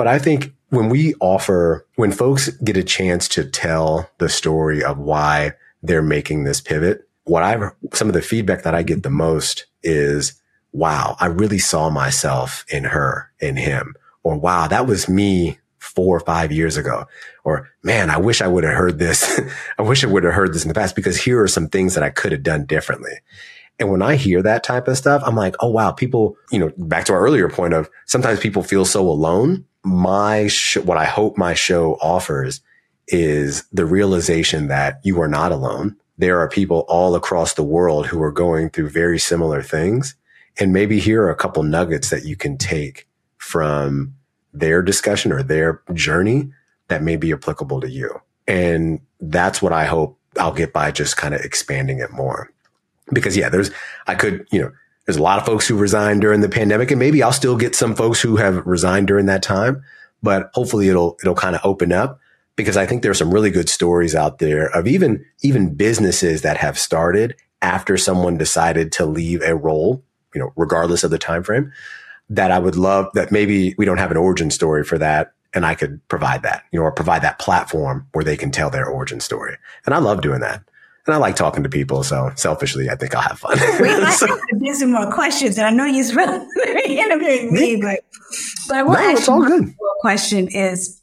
[0.00, 4.82] But I think when we offer, when folks get a chance to tell the story
[4.82, 9.02] of why they're making this pivot, what I've, some of the feedback that I get
[9.02, 10.40] the most is,
[10.72, 16.16] wow, I really saw myself in her, in him, or wow, that was me four
[16.16, 17.04] or five years ago,
[17.44, 19.38] or man, I wish I would have heard this.
[19.78, 21.92] I wish I would have heard this in the past because here are some things
[21.92, 23.18] that I could have done differently.
[23.80, 26.70] And when I hear that type of stuff, I'm like, oh, wow, people, you know,
[26.76, 29.64] back to our earlier point of sometimes people feel so alone.
[29.82, 32.60] My, sh- what I hope my show offers
[33.08, 35.96] is the realization that you are not alone.
[36.18, 40.14] There are people all across the world who are going through very similar things.
[40.58, 44.14] And maybe here are a couple nuggets that you can take from
[44.52, 46.50] their discussion or their journey
[46.88, 48.20] that may be applicable to you.
[48.46, 52.52] And that's what I hope I'll get by just kind of expanding it more
[53.12, 53.70] because yeah, there's,
[54.06, 54.72] I could, you know,
[55.06, 57.74] there's a lot of folks who resigned during the pandemic and maybe I'll still get
[57.74, 59.82] some folks who have resigned during that time,
[60.22, 62.20] but hopefully it'll, it'll kind of open up
[62.56, 66.58] because I think there's some really good stories out there of even, even businesses that
[66.58, 70.02] have started after someone decided to leave a role,
[70.34, 71.72] you know, regardless of the time frame
[72.28, 75.66] that I would love that maybe we don't have an origin story for that and
[75.66, 78.86] I could provide that, you know, or provide that platform where they can tell their
[78.86, 79.56] origin story.
[79.84, 80.62] And I love doing that.
[81.06, 82.02] And I like talking to people.
[82.02, 83.58] So selfishly, I think I'll have fun.
[83.80, 85.58] Wait, so, there's some more questions.
[85.58, 86.46] And I know you're really
[86.98, 88.00] interviewing me, but,
[88.68, 89.74] but I want no, to ask all good.
[90.00, 91.00] question is,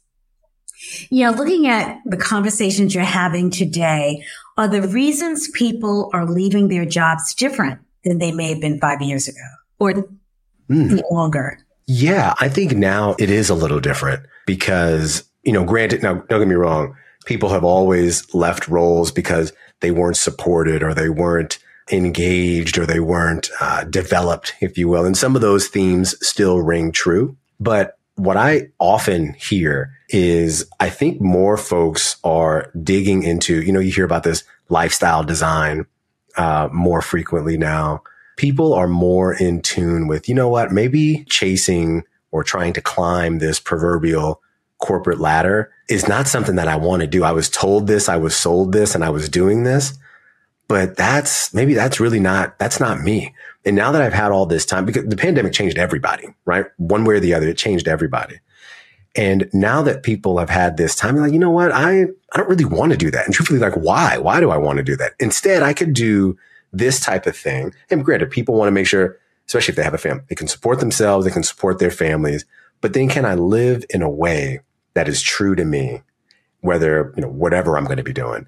[1.10, 4.24] you know, looking at the conversations you're having today,
[4.56, 9.00] are the reasons people are leaving their jobs different than they may have been five
[9.00, 9.38] years ago
[9.78, 10.08] or
[10.68, 11.02] mm.
[11.10, 11.58] longer?
[11.86, 16.40] Yeah, I think now it is a little different because, you know, granted, now don't
[16.40, 21.58] get me wrong, people have always left roles because they weren't supported or they weren't
[21.90, 25.04] engaged or they weren't uh, developed, if you will.
[25.04, 27.36] And some of those themes still ring true.
[27.60, 33.80] But what I often hear is I think more folks are digging into, you know,
[33.80, 35.86] you hear about this lifestyle design
[36.36, 38.02] uh, more frequently now.
[38.36, 43.38] People are more in tune with, you know what, maybe chasing or trying to climb
[43.38, 44.40] this proverbial
[44.78, 47.24] corporate ladder is not something that I want to do.
[47.24, 49.98] I was told this, I was sold this, and I was doing this.
[50.68, 53.34] But that's maybe that's really not, that's not me.
[53.64, 56.66] And now that I've had all this time, because the pandemic changed everybody, right?
[56.76, 58.38] One way or the other, it changed everybody.
[59.16, 61.72] And now that people have had this time, like, you know what?
[61.72, 63.24] I, I don't really want to do that.
[63.24, 64.18] And truthfully, like, why?
[64.18, 65.14] Why do I want to do that?
[65.18, 66.36] Instead, I could do
[66.72, 67.74] this type of thing.
[67.90, 70.48] And granted, people want to make sure, especially if they have a family, they can
[70.48, 72.44] support themselves, they can support their families.
[72.80, 74.60] But then can I live in a way
[74.94, 76.02] that is true to me,
[76.60, 78.46] whether, you know, whatever I'm going to be doing.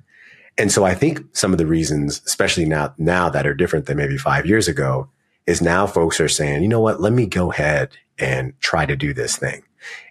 [0.58, 3.96] And so I think some of the reasons, especially now, now that are different than
[3.96, 5.08] maybe five years ago
[5.46, 8.96] is now folks are saying, you know what, let me go ahead and try to
[8.96, 9.62] do this thing.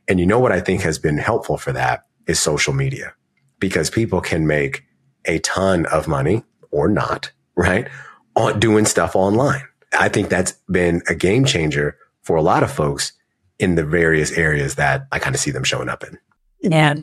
[0.07, 3.13] And you know what I think has been helpful for that is social media
[3.59, 4.85] because people can make
[5.25, 7.87] a ton of money or not, right?
[8.35, 9.63] On doing stuff online.
[9.97, 13.13] I think that's been a game changer for a lot of folks
[13.59, 16.17] in the various areas that I kind of see them showing up in.
[16.61, 16.95] Yeah.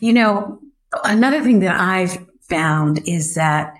[0.00, 0.60] You know,
[1.04, 3.74] another thing that I've found is that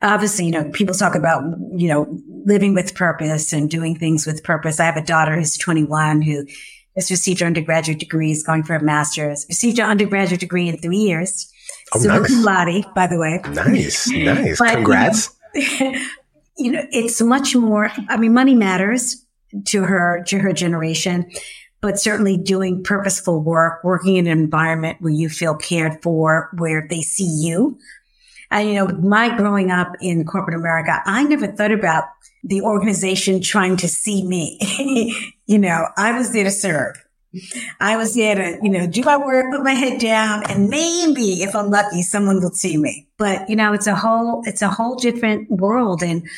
[0.00, 1.42] obviously, you know, people talk about,
[1.74, 4.80] you know, living with purpose and doing things with purpose.
[4.80, 6.46] I have a daughter who's 21 who
[6.96, 10.76] has received her undergraduate degree, is going for a master's, received her undergraduate degree in
[10.78, 11.50] three years.
[11.94, 12.44] Oh, so nice.
[12.44, 13.40] Lottie, by the way.
[13.50, 14.58] Nice, nice.
[14.58, 15.34] but, Congrats.
[15.54, 16.04] You know,
[16.58, 19.21] you know, it's much more, I mean, money matters
[19.66, 21.30] to her, to her generation,
[21.80, 26.86] but certainly doing purposeful work, working in an environment where you feel cared for, where
[26.88, 27.78] they see you.
[28.50, 32.04] And, you know, my growing up in corporate America, I never thought about
[32.44, 34.58] the organization trying to see me.
[35.46, 37.02] you know, I was there to serve.
[37.80, 41.42] I was there to, you know, do my work, put my head down, and maybe
[41.42, 43.08] if I'm lucky, someone will see me.
[43.16, 46.02] But, you know, it's a whole, it's a whole different world.
[46.02, 46.28] And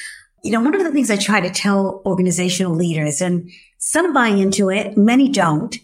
[0.44, 4.28] you know, one of the things I try to tell organizational leaders, and some buy
[4.28, 5.76] into it, many don't,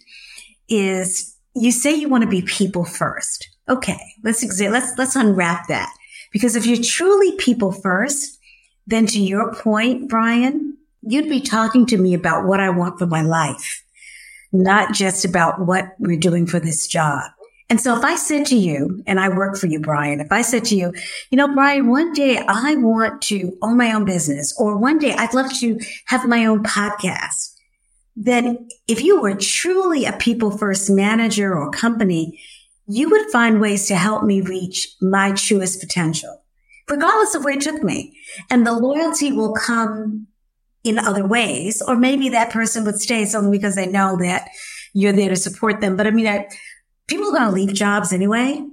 [0.69, 3.49] is you say you want to be people first.
[3.69, 5.93] Okay, let's exa- let's let's unwrap that.
[6.31, 8.39] Because if you're truly people first,
[8.87, 13.07] then to your point, Brian, you'd be talking to me about what I want for
[13.07, 13.83] my life,
[14.53, 17.31] not just about what we're doing for this job.
[17.71, 20.43] And so if I said to you, and I work for you, Brian, if I
[20.43, 20.93] said to you,
[21.31, 25.15] you know, Brian, one day I want to own my own business, or one day
[25.15, 27.55] I'd love to have my own podcast,
[28.17, 32.41] then if you were truly a people first manager or company,
[32.89, 36.43] you would find ways to help me reach my truest potential,
[36.89, 38.19] regardless of where it took me.
[38.51, 40.27] And the loyalty will come
[40.83, 44.49] in other ways, or maybe that person would stay solely because they know that
[44.93, 45.97] you're there to support them.
[45.97, 46.49] But I mean, I,
[47.11, 48.65] people are going to leave jobs anyway.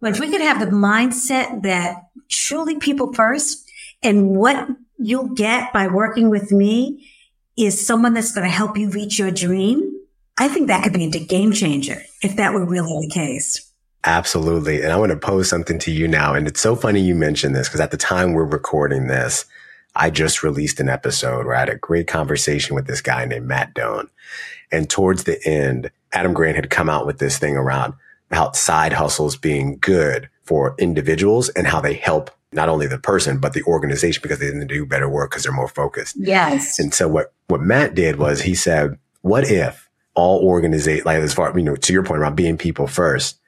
[0.00, 3.68] But if we could have the mindset that truly people first
[4.02, 7.10] and what you'll get by working with me
[7.56, 9.98] is someone that's going to help you reach your dream.
[10.38, 13.70] I think that could be a game changer if that were really the case.
[14.04, 14.82] Absolutely.
[14.82, 16.32] And I want to pose something to you now.
[16.34, 19.44] And it's so funny you mentioned this because at the time we're recording this,
[19.94, 23.46] I just released an episode where I had a great conversation with this guy named
[23.46, 24.08] Matt Doan.
[24.72, 27.94] And towards the end, Adam Grant had come out with this thing around
[28.30, 33.38] how side hustles being good for individuals and how they help not only the person,
[33.38, 36.16] but the organization because they can do better work because they're more focused.
[36.18, 36.78] Yes.
[36.78, 41.34] And so what, what Matt did was he said, what if all organization, like as
[41.34, 43.38] far, you know, to your point around being people first,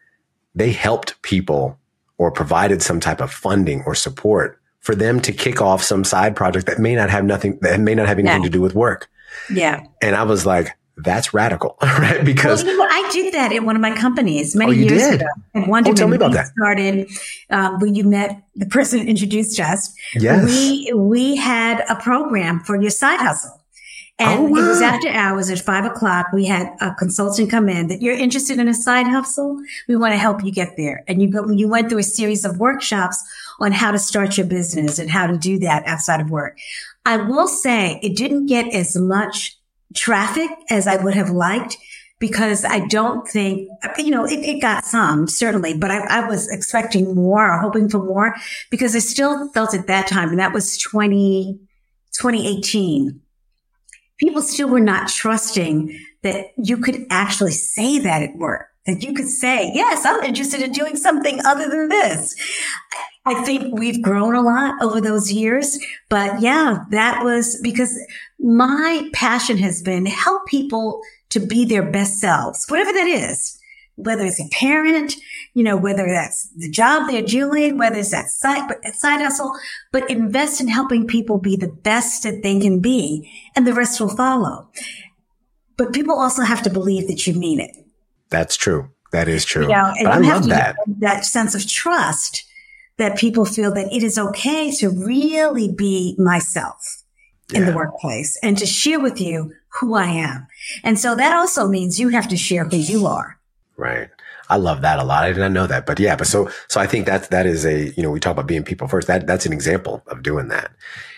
[0.54, 1.78] they helped people
[2.18, 6.37] or provided some type of funding or support for them to kick off some side
[6.37, 8.44] project that may not have nothing, that may not have anything yeah.
[8.44, 9.08] to do with work.
[9.52, 9.85] Yeah.
[10.00, 12.24] And I was like, that's radical, right?
[12.24, 15.02] Because well, you know, I did that at one of my companies many oh, years
[15.02, 15.14] did?
[15.14, 15.26] ago.
[15.55, 16.48] And one oh, tell me about that.
[16.48, 17.11] Started
[17.50, 19.94] um, when you met the person introduced us.
[20.14, 23.59] Yes, we we had a program for your side hustle.
[24.18, 24.59] And oh, wow.
[24.59, 26.26] it was after hours at five o'clock.
[26.33, 29.61] We had a consultant come in that you're interested in a side hustle.
[29.88, 31.02] We want to help you get there.
[31.09, 33.22] And you go, you went through a series of workshops
[33.59, 36.59] on how to start your business and how to do that outside of work.
[37.07, 39.57] I will say it didn't get as much
[39.94, 41.76] traffic as I would have liked
[42.22, 46.48] because I don't think, you know, it, it got some certainly, but I, I, was
[46.52, 48.37] expecting more or hoping for more
[48.70, 51.59] because I still felt at that time, and that was 20,
[52.12, 53.20] 2018.
[54.18, 59.14] People still were not trusting that you could actually say that at work, that you
[59.14, 62.37] could say, yes, I'm interested in doing something other than this.
[63.24, 67.96] I think we've grown a lot over those years, but yeah, that was because
[68.40, 73.58] my passion has been help people to be their best selves, whatever that is,
[73.94, 75.14] whether it's a parent,
[75.54, 79.52] you know, whether that's the job they're doing, whether it's that side, side hustle,
[79.92, 84.00] but invest in helping people be the best that they can be and the rest
[84.00, 84.68] will follow.
[85.76, 87.70] But people also have to believe that you mean it.
[88.30, 88.90] That's true.
[89.12, 89.62] That is true.
[89.62, 90.74] You know, but I love that.
[90.87, 92.44] That sense of trust
[92.98, 97.02] that people feel that it is okay to really be myself
[97.50, 97.61] yeah.
[97.61, 100.46] in the workplace and to share with you who I am.
[100.85, 103.38] And so that also means you have to share who you are.
[103.76, 104.09] Right.
[104.50, 105.24] I love that a lot.
[105.24, 107.64] I did not know that, but yeah, but so, so I think that, that is
[107.64, 109.09] a, you know, we talk about being people first.
[109.09, 110.72] That, that's an example of doing that.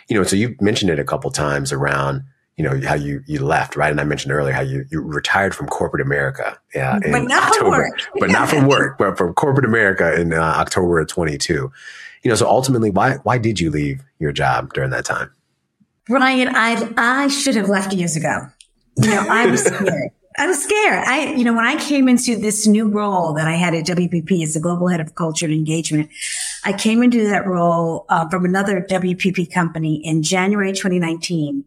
[0.08, 2.22] You know, so you mentioned it a couple times around,
[2.56, 3.90] you know, how you, you left, right?
[3.90, 6.56] And I mentioned earlier how you, you retired from corporate America.
[6.74, 7.00] Yeah.
[7.00, 8.00] But not October, from work.
[8.20, 11.52] but not from work, but from corporate America in uh, October of 22.
[11.52, 15.32] You know, so ultimately, why, why did you leave your job during that time?
[16.06, 18.46] Brian, I, I should have left years ago.
[18.98, 20.10] You know, I was scared.
[20.36, 21.04] I was scared.
[21.06, 24.42] I, you know, when I came into this new role that I had at WPP
[24.42, 26.10] as the global head of culture and engagement,
[26.64, 31.64] I came into that role uh, from another WPP company in January 2019.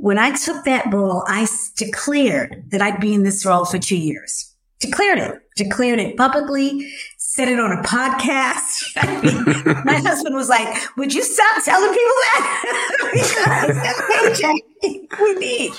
[0.00, 3.96] When I took that role, I declared that I'd be in this role for two
[3.96, 4.54] years.
[4.78, 8.94] Declared it, declared it publicly, said it on a podcast.
[9.84, 12.94] My husband was like, would you stop telling people that?
[14.30, 14.62] because
[15.20, 15.72] we need.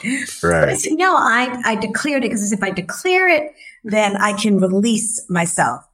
[0.44, 0.60] Right.
[0.62, 3.54] But I said, no, I, I declared it because if I declare it,
[3.86, 5.86] then I can release myself.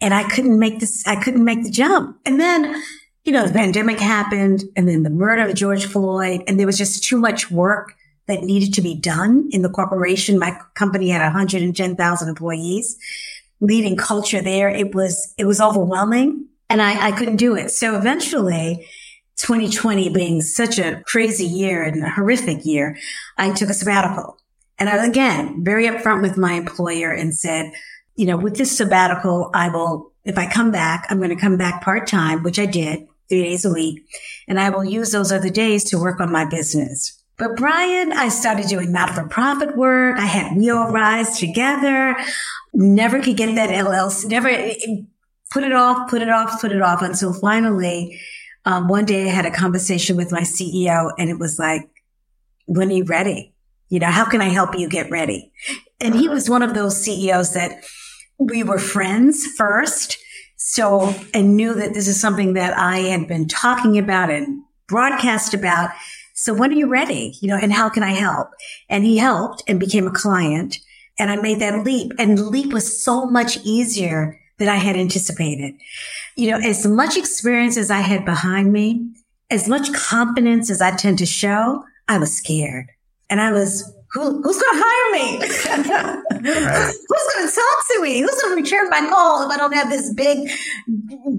[0.00, 2.18] And I couldn't make this, I couldn't make the jump.
[2.26, 2.82] And then
[3.28, 6.78] you know, the pandemic happened and then the murder of George Floyd, and there was
[6.78, 7.94] just too much work
[8.26, 10.38] that needed to be done in the corporation.
[10.38, 12.96] My company had 110,000 employees,
[13.60, 14.70] leading culture there.
[14.70, 17.70] It was, it was overwhelming and I, I couldn't do it.
[17.70, 18.86] So eventually,
[19.36, 22.96] 2020 being such a crazy year and a horrific year,
[23.36, 24.38] I took a sabbatical.
[24.78, 27.72] And I, again, very upfront with my employer and said,
[28.16, 31.58] you know, with this sabbatical, I will, if I come back, I'm going to come
[31.58, 34.04] back part time, which I did three days a week.
[34.46, 37.22] And I will use those other days to work on my business.
[37.36, 40.18] But Brian, I started doing not for profit work.
[40.18, 42.16] I had We All Rise together.
[42.74, 44.28] Never could get that LLC.
[44.28, 44.50] Never
[45.50, 48.20] put it off, put it off, put it off until finally,
[48.64, 51.88] um, one day I had a conversation with my CEO and it was like,
[52.66, 53.54] when are you ready?
[53.88, 55.52] You know, how can I help you get ready?
[56.00, 57.82] And he was one of those CEOs that
[58.38, 60.18] we were friends first
[60.58, 65.54] so I knew that this is something that I had been talking about and broadcast
[65.54, 65.90] about.
[66.34, 67.34] So when are you ready?
[67.40, 68.48] You know, and how can I help?
[68.88, 70.78] And he helped and became a client.
[71.16, 74.96] And I made that leap and the leap was so much easier than I had
[74.96, 75.74] anticipated.
[76.34, 79.12] You know, as much experience as I had behind me,
[79.50, 82.90] as much confidence as I tend to show, I was scared
[83.30, 85.38] and I was who, who's going to hire me?
[86.64, 86.94] right.
[87.08, 88.20] Who's going to talk to me?
[88.20, 90.50] Who's going to return my call if I don't have this big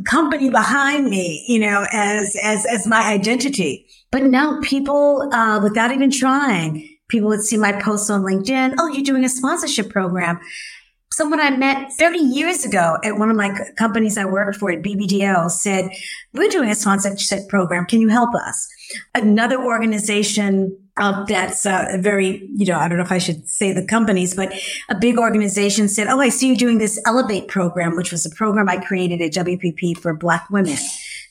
[0.06, 3.88] company behind me, you know, as, as, as my identity?
[4.12, 8.76] But now people, uh, without even trying, people would see my posts on LinkedIn.
[8.78, 10.40] Oh, you're doing a sponsorship program.
[11.12, 14.84] Someone I met 30 years ago at one of my companies I worked for at
[14.84, 15.90] BBDO said,
[16.34, 17.86] we're doing a sponsorship program.
[17.86, 18.68] Can you help us?
[19.16, 23.72] Another organization uh, that's uh, very, you know, I don't know if I should say
[23.72, 24.54] the companies, but
[24.90, 28.30] a big organization said, Oh, I see you doing this Elevate program, which was a
[28.30, 30.78] program I created at WPP for Black women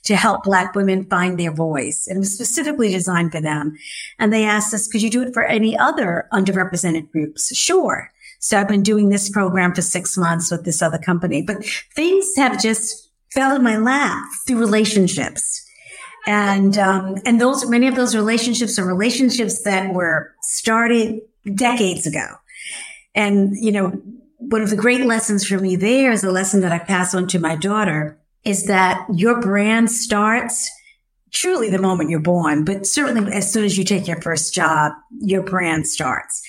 [0.04, 2.06] to help Black women find their voice.
[2.06, 3.76] And it was specifically designed for them.
[4.18, 7.54] And they asked us, Could you do it for any other underrepresented groups?
[7.54, 8.10] Sure.
[8.40, 11.64] So I've been doing this program for six months with this other company, but
[11.94, 15.67] things have just fell in my lap through relationships
[16.26, 21.20] and um, and those many of those relationships are relationships that were started
[21.54, 22.26] decades ago.
[23.14, 24.00] And you know,
[24.38, 27.26] one of the great lessons for me there is a lesson that I pass on
[27.28, 30.70] to my daughter is that your brand starts
[31.32, 34.92] truly the moment you're born, but certainly as soon as you take your first job,
[35.20, 36.42] your brand starts.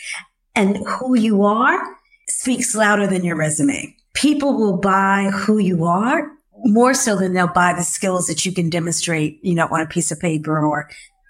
[0.55, 1.81] And who you are
[2.27, 3.95] speaks louder than your resume.
[4.13, 6.31] People will buy who you are
[6.65, 9.87] more so than they'll buy the skills that you can demonstrate, you know, on a
[9.87, 10.89] piece of paper or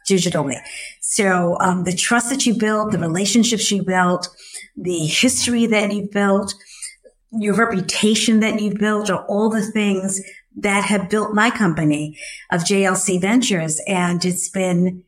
[0.10, 0.60] digitally.
[1.02, 4.28] So um, the trust that you build, the relationships you built,
[4.76, 6.54] the history that you built,
[7.32, 10.22] your reputation that you built are all the things
[10.58, 12.18] that have built my company
[12.52, 13.80] of JLC Ventures.
[13.88, 15.04] And it's been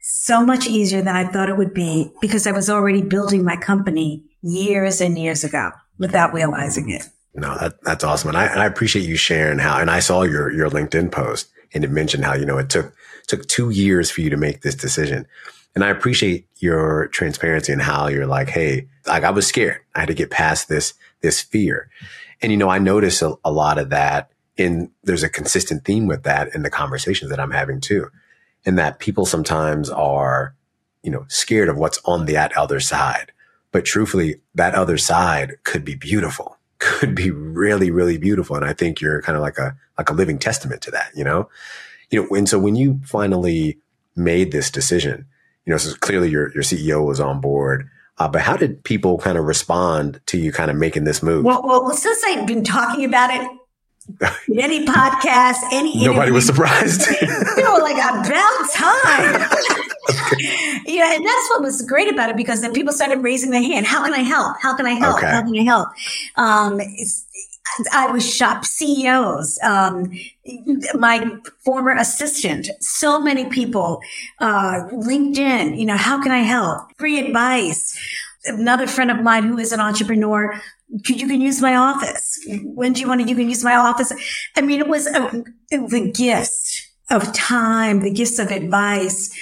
[0.00, 3.56] so much easier than I thought it would be because I was already building my
[3.56, 7.08] company years and years ago without realizing it.
[7.34, 8.28] No, that, that's awesome.
[8.28, 11.48] And I, and I appreciate you sharing how, and I saw your, your LinkedIn post
[11.72, 12.92] and it mentioned how, you know, it took,
[13.28, 15.26] took two years for you to make this decision.
[15.74, 19.80] And I appreciate your transparency and how you're like, Hey, like I was scared.
[19.94, 21.88] I had to get past this, this fear.
[22.42, 26.06] And, you know, I notice a, a lot of that in, there's a consistent theme
[26.06, 28.10] with that in the conversations that I'm having too.
[28.66, 30.54] And that people sometimes are,
[31.02, 33.32] you know, scared of what's on that other side.
[33.72, 38.56] But truthfully, that other side could be beautiful could be really, really beautiful.
[38.56, 41.22] And I think you're kind of like a, like a living testament to that, you
[41.22, 41.48] know?
[42.10, 43.78] You know, and so when you finally
[44.16, 45.26] made this decision,
[45.64, 47.88] you know, so clearly your, your CEO was on board.
[48.18, 51.44] Uh, but how did people kind of respond to you kind of making this move?
[51.44, 53.48] Well, well, since I've been talking about it
[54.58, 57.06] any podcast, any nobody was surprised.
[57.22, 58.24] you know, like about
[58.72, 59.48] time.
[60.86, 63.86] yeah, and that's what was great about it because then people started raising their hand.
[63.86, 64.56] How can I help?
[64.60, 65.18] How can I help?
[65.18, 65.26] Okay.
[65.26, 65.88] How can I help?
[66.36, 66.80] Um,
[67.92, 70.10] I was shop CEOs, um,
[70.94, 74.00] my former assistant, so many people,
[74.40, 76.90] uh, LinkedIn, you know, how can I help?
[76.98, 77.96] Free advice.
[78.44, 80.60] Another friend of mine who is an entrepreneur
[81.06, 82.38] you can use my office.
[82.64, 84.12] When do you want to, you can use my office.
[84.56, 89.32] I mean, it was a, the gifts of time, the gifts of advice,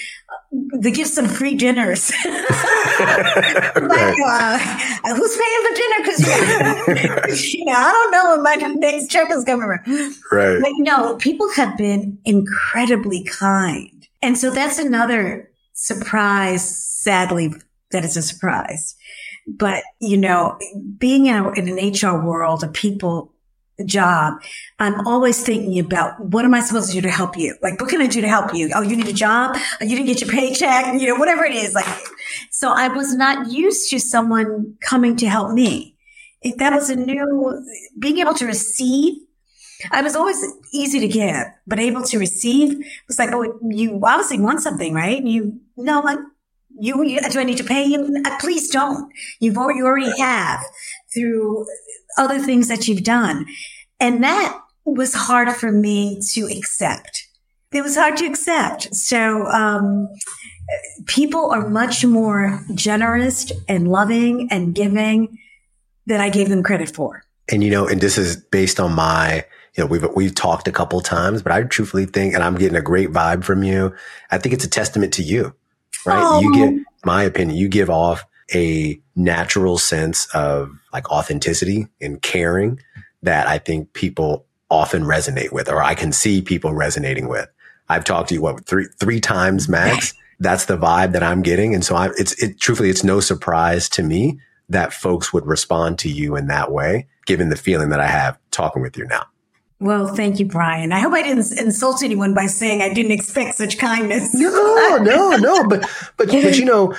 [0.50, 2.10] the gifts some free dinners.
[2.24, 2.34] like,
[4.26, 4.58] uh,
[5.14, 5.98] who's paying for dinner?
[6.02, 6.20] Because
[7.54, 9.68] you know, I don't know when my next check is coming.
[10.32, 10.60] Right.
[10.60, 16.84] But no, people have been incredibly kind, and so that's another surprise.
[17.02, 17.54] Sadly,
[17.92, 18.96] that is a surprise
[19.48, 20.58] but, you know,
[20.98, 23.32] being in, a, in an HR world, of people
[23.84, 24.34] job,
[24.78, 27.56] I'm always thinking about what am I supposed to do to help you?
[27.62, 28.70] Like, what can I do to help you?
[28.74, 29.56] Oh, you need a job?
[29.56, 31.00] Oh, you didn't get your paycheck?
[31.00, 31.74] You know, whatever it is.
[31.74, 31.86] Like,
[32.50, 35.96] so I was not used to someone coming to help me.
[36.42, 37.64] If that was a new,
[37.98, 39.14] being able to receive.
[39.92, 44.40] I was always easy to give, but able to receive was like, oh, you obviously
[44.40, 45.22] want something, right?
[45.22, 46.18] You, no, like,
[46.80, 48.22] you, you, do I need to pay you?
[48.24, 49.12] Uh, please don't.
[49.40, 50.60] You've already, you already have
[51.14, 51.64] through
[52.16, 53.46] other things that you've done.
[54.00, 57.26] And that was hard for me to accept.
[57.72, 58.94] It was hard to accept.
[58.94, 60.08] So, um,
[61.06, 65.38] people are much more generous and loving and giving
[66.06, 67.22] than I gave them credit for.
[67.50, 69.44] And you know, and this is based on my,
[69.74, 72.76] you know, we've we've talked a couple times, but I truthfully think, and I'm getting
[72.76, 73.94] a great vibe from you.
[74.30, 75.54] I think it's a testament to you
[76.06, 76.22] right?
[76.22, 76.40] Oh.
[76.40, 78.24] You give, my opinion, you give off
[78.54, 82.80] a natural sense of like authenticity and caring
[83.22, 87.48] that I think people often resonate with, or I can see people resonating with.
[87.88, 91.74] I've talked to you what three three times max, that's the vibe that I'm getting.
[91.74, 94.38] And so I, it's, it truthfully, it's no surprise to me
[94.68, 98.38] that folks would respond to you in that way, given the feeling that I have
[98.50, 99.26] talking with you now.
[99.80, 100.90] Well, thank you, Brian.
[100.90, 104.34] I hope I didn't insult anyone by saying I didn't expect such kindness.
[104.34, 105.68] No, no, no.
[105.68, 105.82] But,
[106.16, 106.94] but, but you know,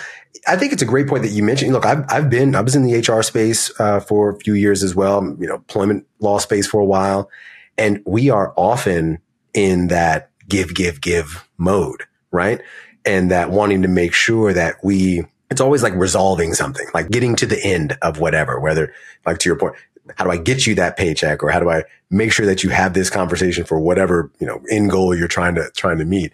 [0.48, 1.74] I think it's a great point that you mentioned.
[1.74, 4.82] Look, I've, I've been, I was in the HR space uh, for a few years
[4.82, 7.30] as well, you know, employment law space for a while.
[7.78, 9.20] And we are often
[9.54, 12.62] in that give, give, give mode, right?
[13.06, 17.36] And that wanting to make sure that we, it's always like resolving something, like getting
[17.38, 18.94] to the end of whatever, whether
[19.26, 19.76] like to your point,
[20.16, 22.70] how do I get you that paycheck or how do I make sure that you
[22.70, 26.34] have this conversation for whatever, you know, end goal you're trying to, trying to meet.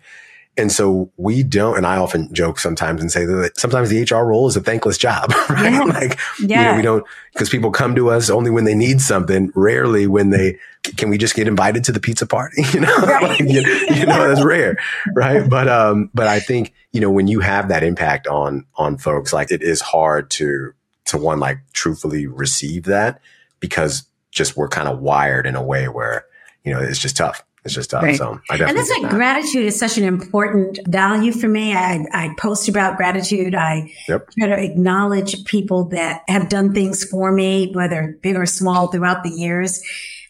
[0.57, 4.23] And so we don't, and I often joke sometimes and say that sometimes the HR
[4.23, 5.73] role is a thankless job, right?
[5.73, 5.83] Yeah.
[5.83, 6.59] like, yeah.
[6.59, 10.07] you know, we don't, because people come to us only when they need something, rarely
[10.07, 10.57] when they,
[10.95, 12.63] can we just get invited to the pizza party?
[12.73, 13.23] You know, right.
[13.23, 13.61] like, you,
[13.95, 14.77] you, know, that's rare,
[15.13, 15.49] right?
[15.49, 19.33] But, um, but I think, you know, when you have that impact on, on folks,
[19.33, 20.73] like it is hard to,
[21.05, 23.21] to one, like truthfully receive that
[23.59, 26.25] because just we're kind of wired in a way where,
[26.63, 27.43] you know, it's just tough.
[27.63, 28.03] It's just tough.
[28.03, 28.15] Right.
[28.15, 29.11] So I definitely and that's like that.
[29.11, 31.73] gratitude is such an important value for me.
[31.73, 33.55] I, I post about gratitude.
[33.55, 34.29] I yep.
[34.37, 39.23] try to acknowledge people that have done things for me, whether big or small throughout
[39.23, 39.81] the years.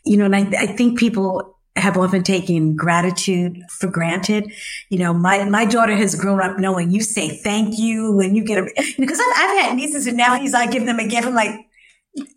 [0.05, 4.53] You know, and I, I think people have often taken gratitude for granted.
[4.89, 8.45] You know, my, my daughter has grown up knowing you say thank you when you
[8.45, 11.27] get a, because I've, I've had nieces and nephews, I give them a gift.
[11.27, 11.59] I'm like,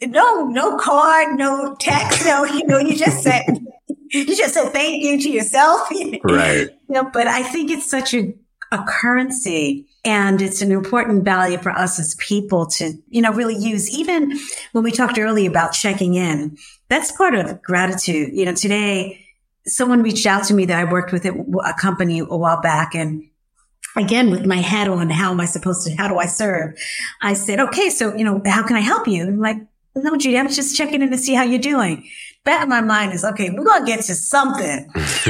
[0.02, 3.44] no, no card, no text, no, you know, you just said,
[4.10, 5.88] you just said thank you to yourself.
[6.24, 6.68] Right.
[6.88, 8.34] you know, but I think it's such a,
[8.72, 13.56] a currency and it's an important value for us as people to, you know, really
[13.56, 13.90] use.
[13.90, 14.38] Even
[14.72, 16.56] when we talked earlier about checking in,
[16.88, 18.32] that's part of gratitude.
[18.32, 19.24] You know, today
[19.66, 22.94] someone reached out to me that I worked with at a company a while back
[22.94, 23.28] and
[23.96, 26.74] again with my head on how am i supposed to how do i serve
[27.22, 29.56] i said okay so you know how can i help you I'm like
[29.96, 32.08] no judy i'm just checking in to see how you're doing
[32.48, 34.90] back in my mind is okay, we're gonna get to something.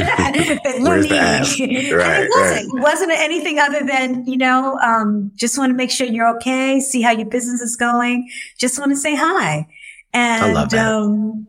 [1.99, 2.73] Right, it wasn't.
[2.73, 2.79] Right.
[2.79, 6.81] It wasn't anything other than, you know, um, just want to make sure you're okay,
[6.81, 8.31] see how your business is going.
[8.59, 9.67] Just want to say hi.
[10.13, 11.47] And um,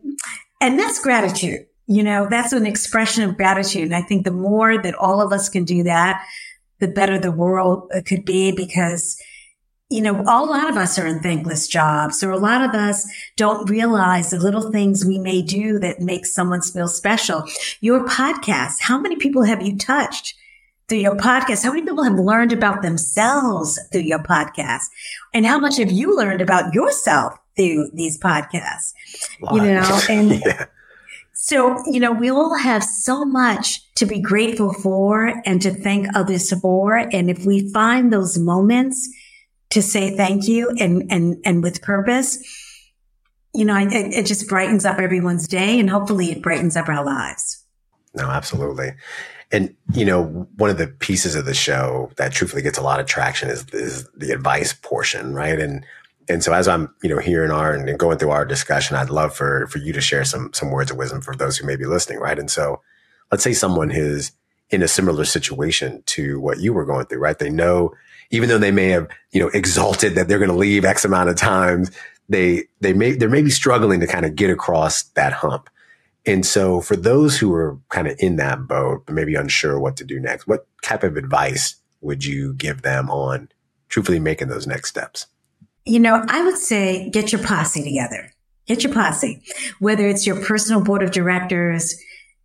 [0.60, 1.66] and that's gratitude.
[1.86, 3.84] You know, that's an expression of gratitude.
[3.84, 6.24] And I think the more that all of us can do that,
[6.80, 9.20] the better the world uh, could be because
[9.90, 13.10] you know, a lot of us are in thankless jobs, or a lot of us
[13.36, 17.44] don't realize the little things we may do that make someone feel special.
[17.80, 20.36] Your podcast, how many people have you touched
[20.88, 21.64] through your podcast?
[21.64, 24.84] How many people have learned about themselves through your podcast?
[25.34, 28.92] And how much have you learned about yourself through these podcasts?
[29.52, 30.66] You know, and yeah.
[31.42, 36.06] So, you know, we all have so much to be grateful for and to thank
[36.14, 36.96] others for.
[36.96, 39.08] And if we find those moments,
[39.70, 42.38] to say thank you and, and, and with purpose,
[43.54, 47.02] you know, it, it just brightens up everyone's day and hopefully it brightens up our
[47.02, 47.64] lives.
[48.14, 48.92] No, absolutely.
[49.50, 50.24] And, you know,
[50.56, 53.64] one of the pieces of the show that truthfully gets a lot of traction is,
[53.72, 55.58] is the advice portion, right?
[55.58, 55.86] And,
[56.28, 59.34] and so as I'm, you know, hearing our and going through our discussion, I'd love
[59.34, 61.86] for, for you to share some, some words of wisdom for those who may be
[61.86, 62.38] listening, right?
[62.38, 62.80] And so
[63.30, 64.32] let's say someone is
[64.70, 67.38] in a similar situation to what you were going through, right?
[67.38, 67.92] They know
[68.30, 71.28] even though they may have, you know, exalted that they're going to leave X amount
[71.28, 71.90] of times,
[72.28, 75.68] they, they may, they're maybe struggling to kind of get across that hump.
[76.26, 79.96] And so for those who are kind of in that boat, but maybe unsure what
[79.96, 83.48] to do next, what type of advice would you give them on
[83.88, 85.26] truthfully making those next steps?
[85.84, 88.30] You know, I would say get your posse together.
[88.66, 89.42] Get your posse,
[89.80, 91.96] whether it's your personal board of directors,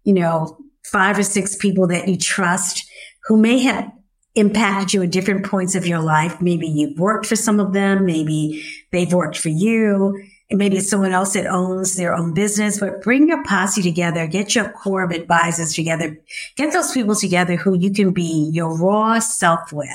[0.04, 2.90] you know, five or six people that you trust
[3.26, 3.92] who may have
[4.36, 6.42] impacted you at different points of your life.
[6.42, 8.06] Maybe you've worked for some of them.
[8.06, 10.22] Maybe they've worked for you.
[10.50, 14.28] And maybe it's someone else that owns their own business, but bring your posse together,
[14.28, 16.20] get your core of advisors together,
[16.56, 19.90] get those people together who you can be your raw self with.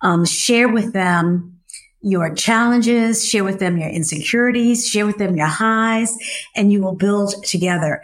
[0.00, 1.58] Um, share with them
[2.04, 6.16] your challenges, share with them your insecurities, share with them your highs,
[6.54, 8.02] and you will build together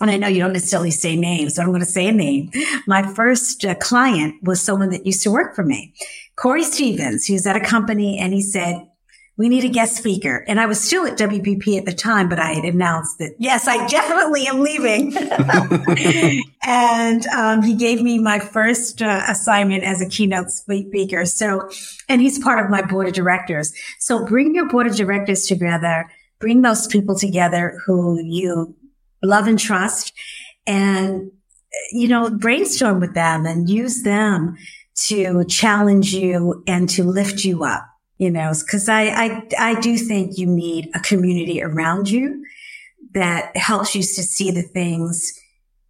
[0.00, 2.50] and I know you don't necessarily say names, so I'm going to say a name.
[2.86, 5.92] My first uh, client was someone that used to work for me,
[6.36, 7.26] Corey Stevens.
[7.26, 8.87] He was at a company and he said,
[9.38, 10.44] we need a guest speaker.
[10.48, 13.68] And I was still at WPP at the time, but I had announced that, yes,
[13.68, 15.16] I definitely am leaving.
[16.62, 21.24] and um, he gave me my first uh, assignment as a keynote speaker.
[21.24, 21.70] So,
[22.08, 23.72] and he's part of my board of directors.
[24.00, 26.10] So bring your board of directors together,
[26.40, 28.74] bring those people together who you
[29.22, 30.12] love and trust
[30.66, 31.30] and,
[31.92, 34.56] you know, brainstorm with them and use them
[35.06, 37.86] to challenge you and to lift you up,
[38.18, 42.44] you know, cause I, I, I do think you need a community around you
[43.12, 45.32] that helps you to see the things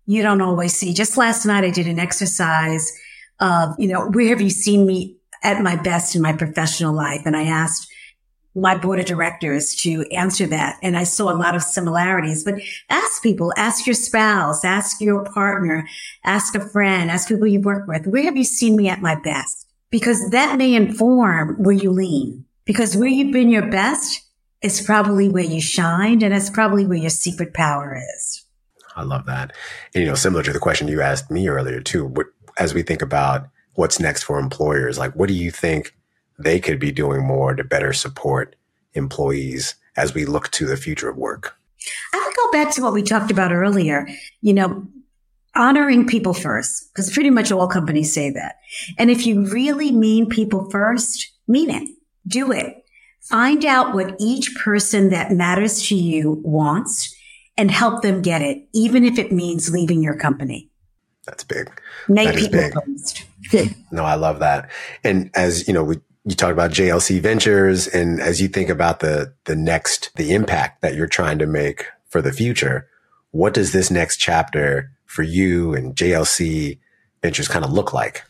[0.07, 0.95] you don't always see.
[0.95, 2.93] Just last night, I did an exercise
[3.41, 7.23] of, you know, where have you seen me at my best in my professional life?
[7.25, 7.91] And I asked
[8.55, 10.79] my board of directors to answer that.
[10.83, 12.55] And I saw a lot of similarities, but
[12.89, 15.87] ask people, ask your spouse, ask your partner,
[16.25, 19.15] ask a friend, ask people you work with, where have you seen me at my
[19.15, 19.58] best?
[19.91, 22.45] Because that may inform where you lean.
[22.65, 24.23] Because where you've been your best
[24.61, 28.45] is probably where you shined and it's probably where your secret power is.
[28.97, 29.53] I love that.
[29.95, 32.27] And, you know, similar to the question you asked me earlier too, what,
[32.59, 35.95] as we think about what's next for employers, like what do you think
[36.39, 38.57] they could be doing more to better support
[38.95, 41.57] employees as we look to the future of work?
[42.13, 44.09] I would go back to what we talked about earlier.
[44.41, 44.87] You know,
[45.55, 48.57] honoring people first, because pretty much all companies say that.
[48.97, 51.89] And if you really mean people first, mean it.
[52.27, 52.85] Do it.
[53.23, 57.15] Find out what each person that matters to you wants
[57.57, 60.71] and help them get it, even if it means leaving your company.
[61.27, 61.69] That's big.
[62.09, 62.73] Make that people big.
[62.73, 63.25] first.
[63.93, 64.71] No, I love that.
[65.05, 69.01] And as you know, we you talked about JLC Ventures, and as you think about
[69.01, 72.89] the the next the impact that you're trying to make for the future,
[73.31, 76.79] what does this next chapter for you and JLC
[77.23, 78.23] Ventures kind of look like?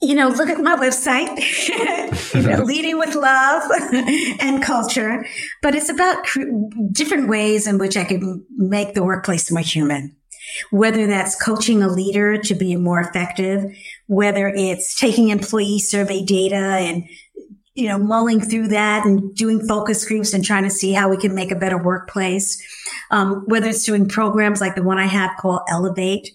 [0.00, 1.28] You know, look at my website,
[2.34, 3.70] you know, leading with love
[4.40, 5.26] and culture.
[5.60, 6.24] But it's about
[6.92, 10.14] different ways in which I can make the workplace more human
[10.70, 13.64] whether that's coaching a leader to be more effective,
[14.06, 17.04] whether it's taking employee survey data and
[17.74, 21.16] you know, mulling through that and doing focus groups and trying to see how we
[21.16, 22.62] can make a better workplace.
[23.12, 26.30] Um, whether it's doing programs like the one I have called Elevate,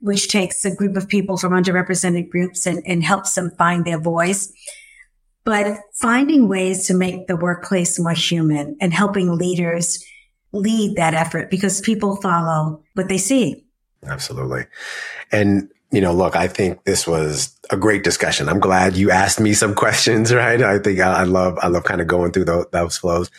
[0.00, 3.98] which takes a group of people from underrepresented groups and, and helps them find their
[3.98, 4.52] voice.
[5.44, 10.04] But finding ways to make the workplace more human and helping leaders
[10.52, 13.64] lead that effort because people follow what they see.
[14.06, 14.66] Absolutely.
[15.30, 18.48] And you know, look, I think this was a great discussion.
[18.48, 20.60] I'm glad you asked me some questions, right?
[20.60, 23.30] I think I, I love, I love kind of going through those, those, flows.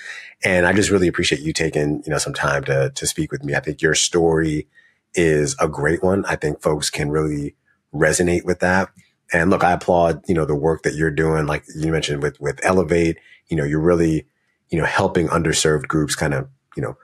[0.44, 3.44] And I just really appreciate you taking, you know, some time to, to speak with
[3.44, 3.56] me.
[3.56, 4.68] I think your story
[5.16, 6.26] is a great one.
[6.26, 7.56] I think folks can really
[7.94, 8.90] resonate with that.
[9.32, 11.46] And look, I applaud, you know, the work that you're doing.
[11.46, 13.18] Like you mentioned with, with Elevate,
[13.48, 14.26] you know, you're really,
[14.70, 16.98] you know, helping underserved groups kind of, you know,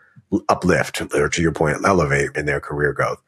[0.50, 3.22] uplift or to your point, elevate in their career growth.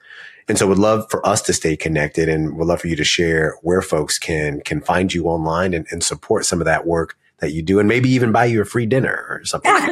[0.48, 3.04] And so would love for us to stay connected and would love for you to
[3.04, 7.18] share where folks can, can find you online and, and support some of that work
[7.42, 9.72] that you do and maybe even buy you a free dinner or something.
[9.76, 9.90] Hopefully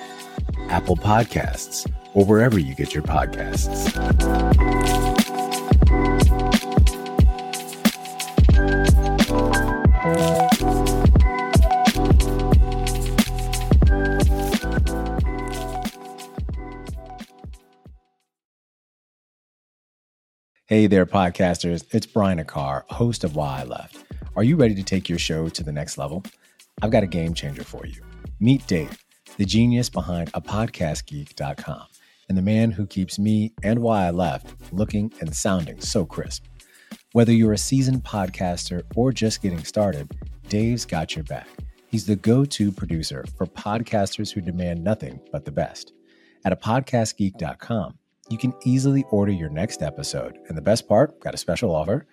[0.69, 5.14] Apple Podcasts, or wherever you get your podcasts.
[20.75, 21.85] Hey there, podcasters.
[21.95, 23.97] It's Brian Aquart, host of Why I Left.
[24.35, 26.25] Are you ready to take your show to the next level?
[26.83, 28.03] I've got a game changer for you.
[28.41, 28.99] Meet Dave,
[29.37, 31.87] the genius behind a podcastgeek.com
[32.29, 36.47] and the man who keeps me and Why I Left looking and sounding so crisp.
[37.13, 40.11] Whether you're a seasoned podcaster or just getting started,
[40.49, 41.47] Dave's got your back.
[41.87, 45.93] He's the go to producer for podcasters who demand nothing but the best.
[46.45, 47.97] At a podcastgeek.com,
[48.31, 50.39] you can easily order your next episode.
[50.49, 52.07] And the best part, got a special offer,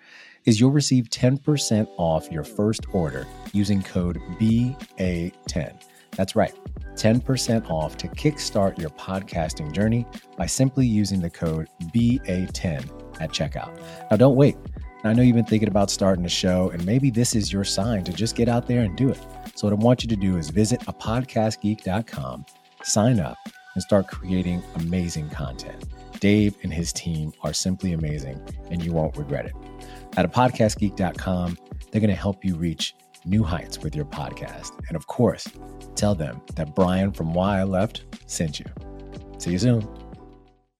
[0.44, 5.82] is you'll receive 10% off your first order using code BA10.
[6.16, 6.54] That's right.
[6.94, 10.06] 10% off to kickstart your podcasting journey
[10.36, 13.78] by simply using the code BA10 at checkout.
[14.10, 14.56] Now, don't wait.
[15.04, 18.04] I know you've been thinking about starting a show, and maybe this is your sign
[18.04, 19.18] to just get out there and do it.
[19.56, 22.46] So, what I want you to do is visit a podcastgeek.com,
[22.84, 23.36] sign up,
[23.74, 25.84] and start creating amazing content.
[26.22, 29.54] Dave and his team are simply amazing, and you won't regret it.
[30.16, 31.58] At a podcastgeek.com,
[31.90, 32.94] they're going to help you reach
[33.24, 34.70] new heights with your podcast.
[34.86, 35.48] And of course,
[35.96, 38.66] tell them that Brian from Why I Left sent you.
[39.38, 40.01] See you soon.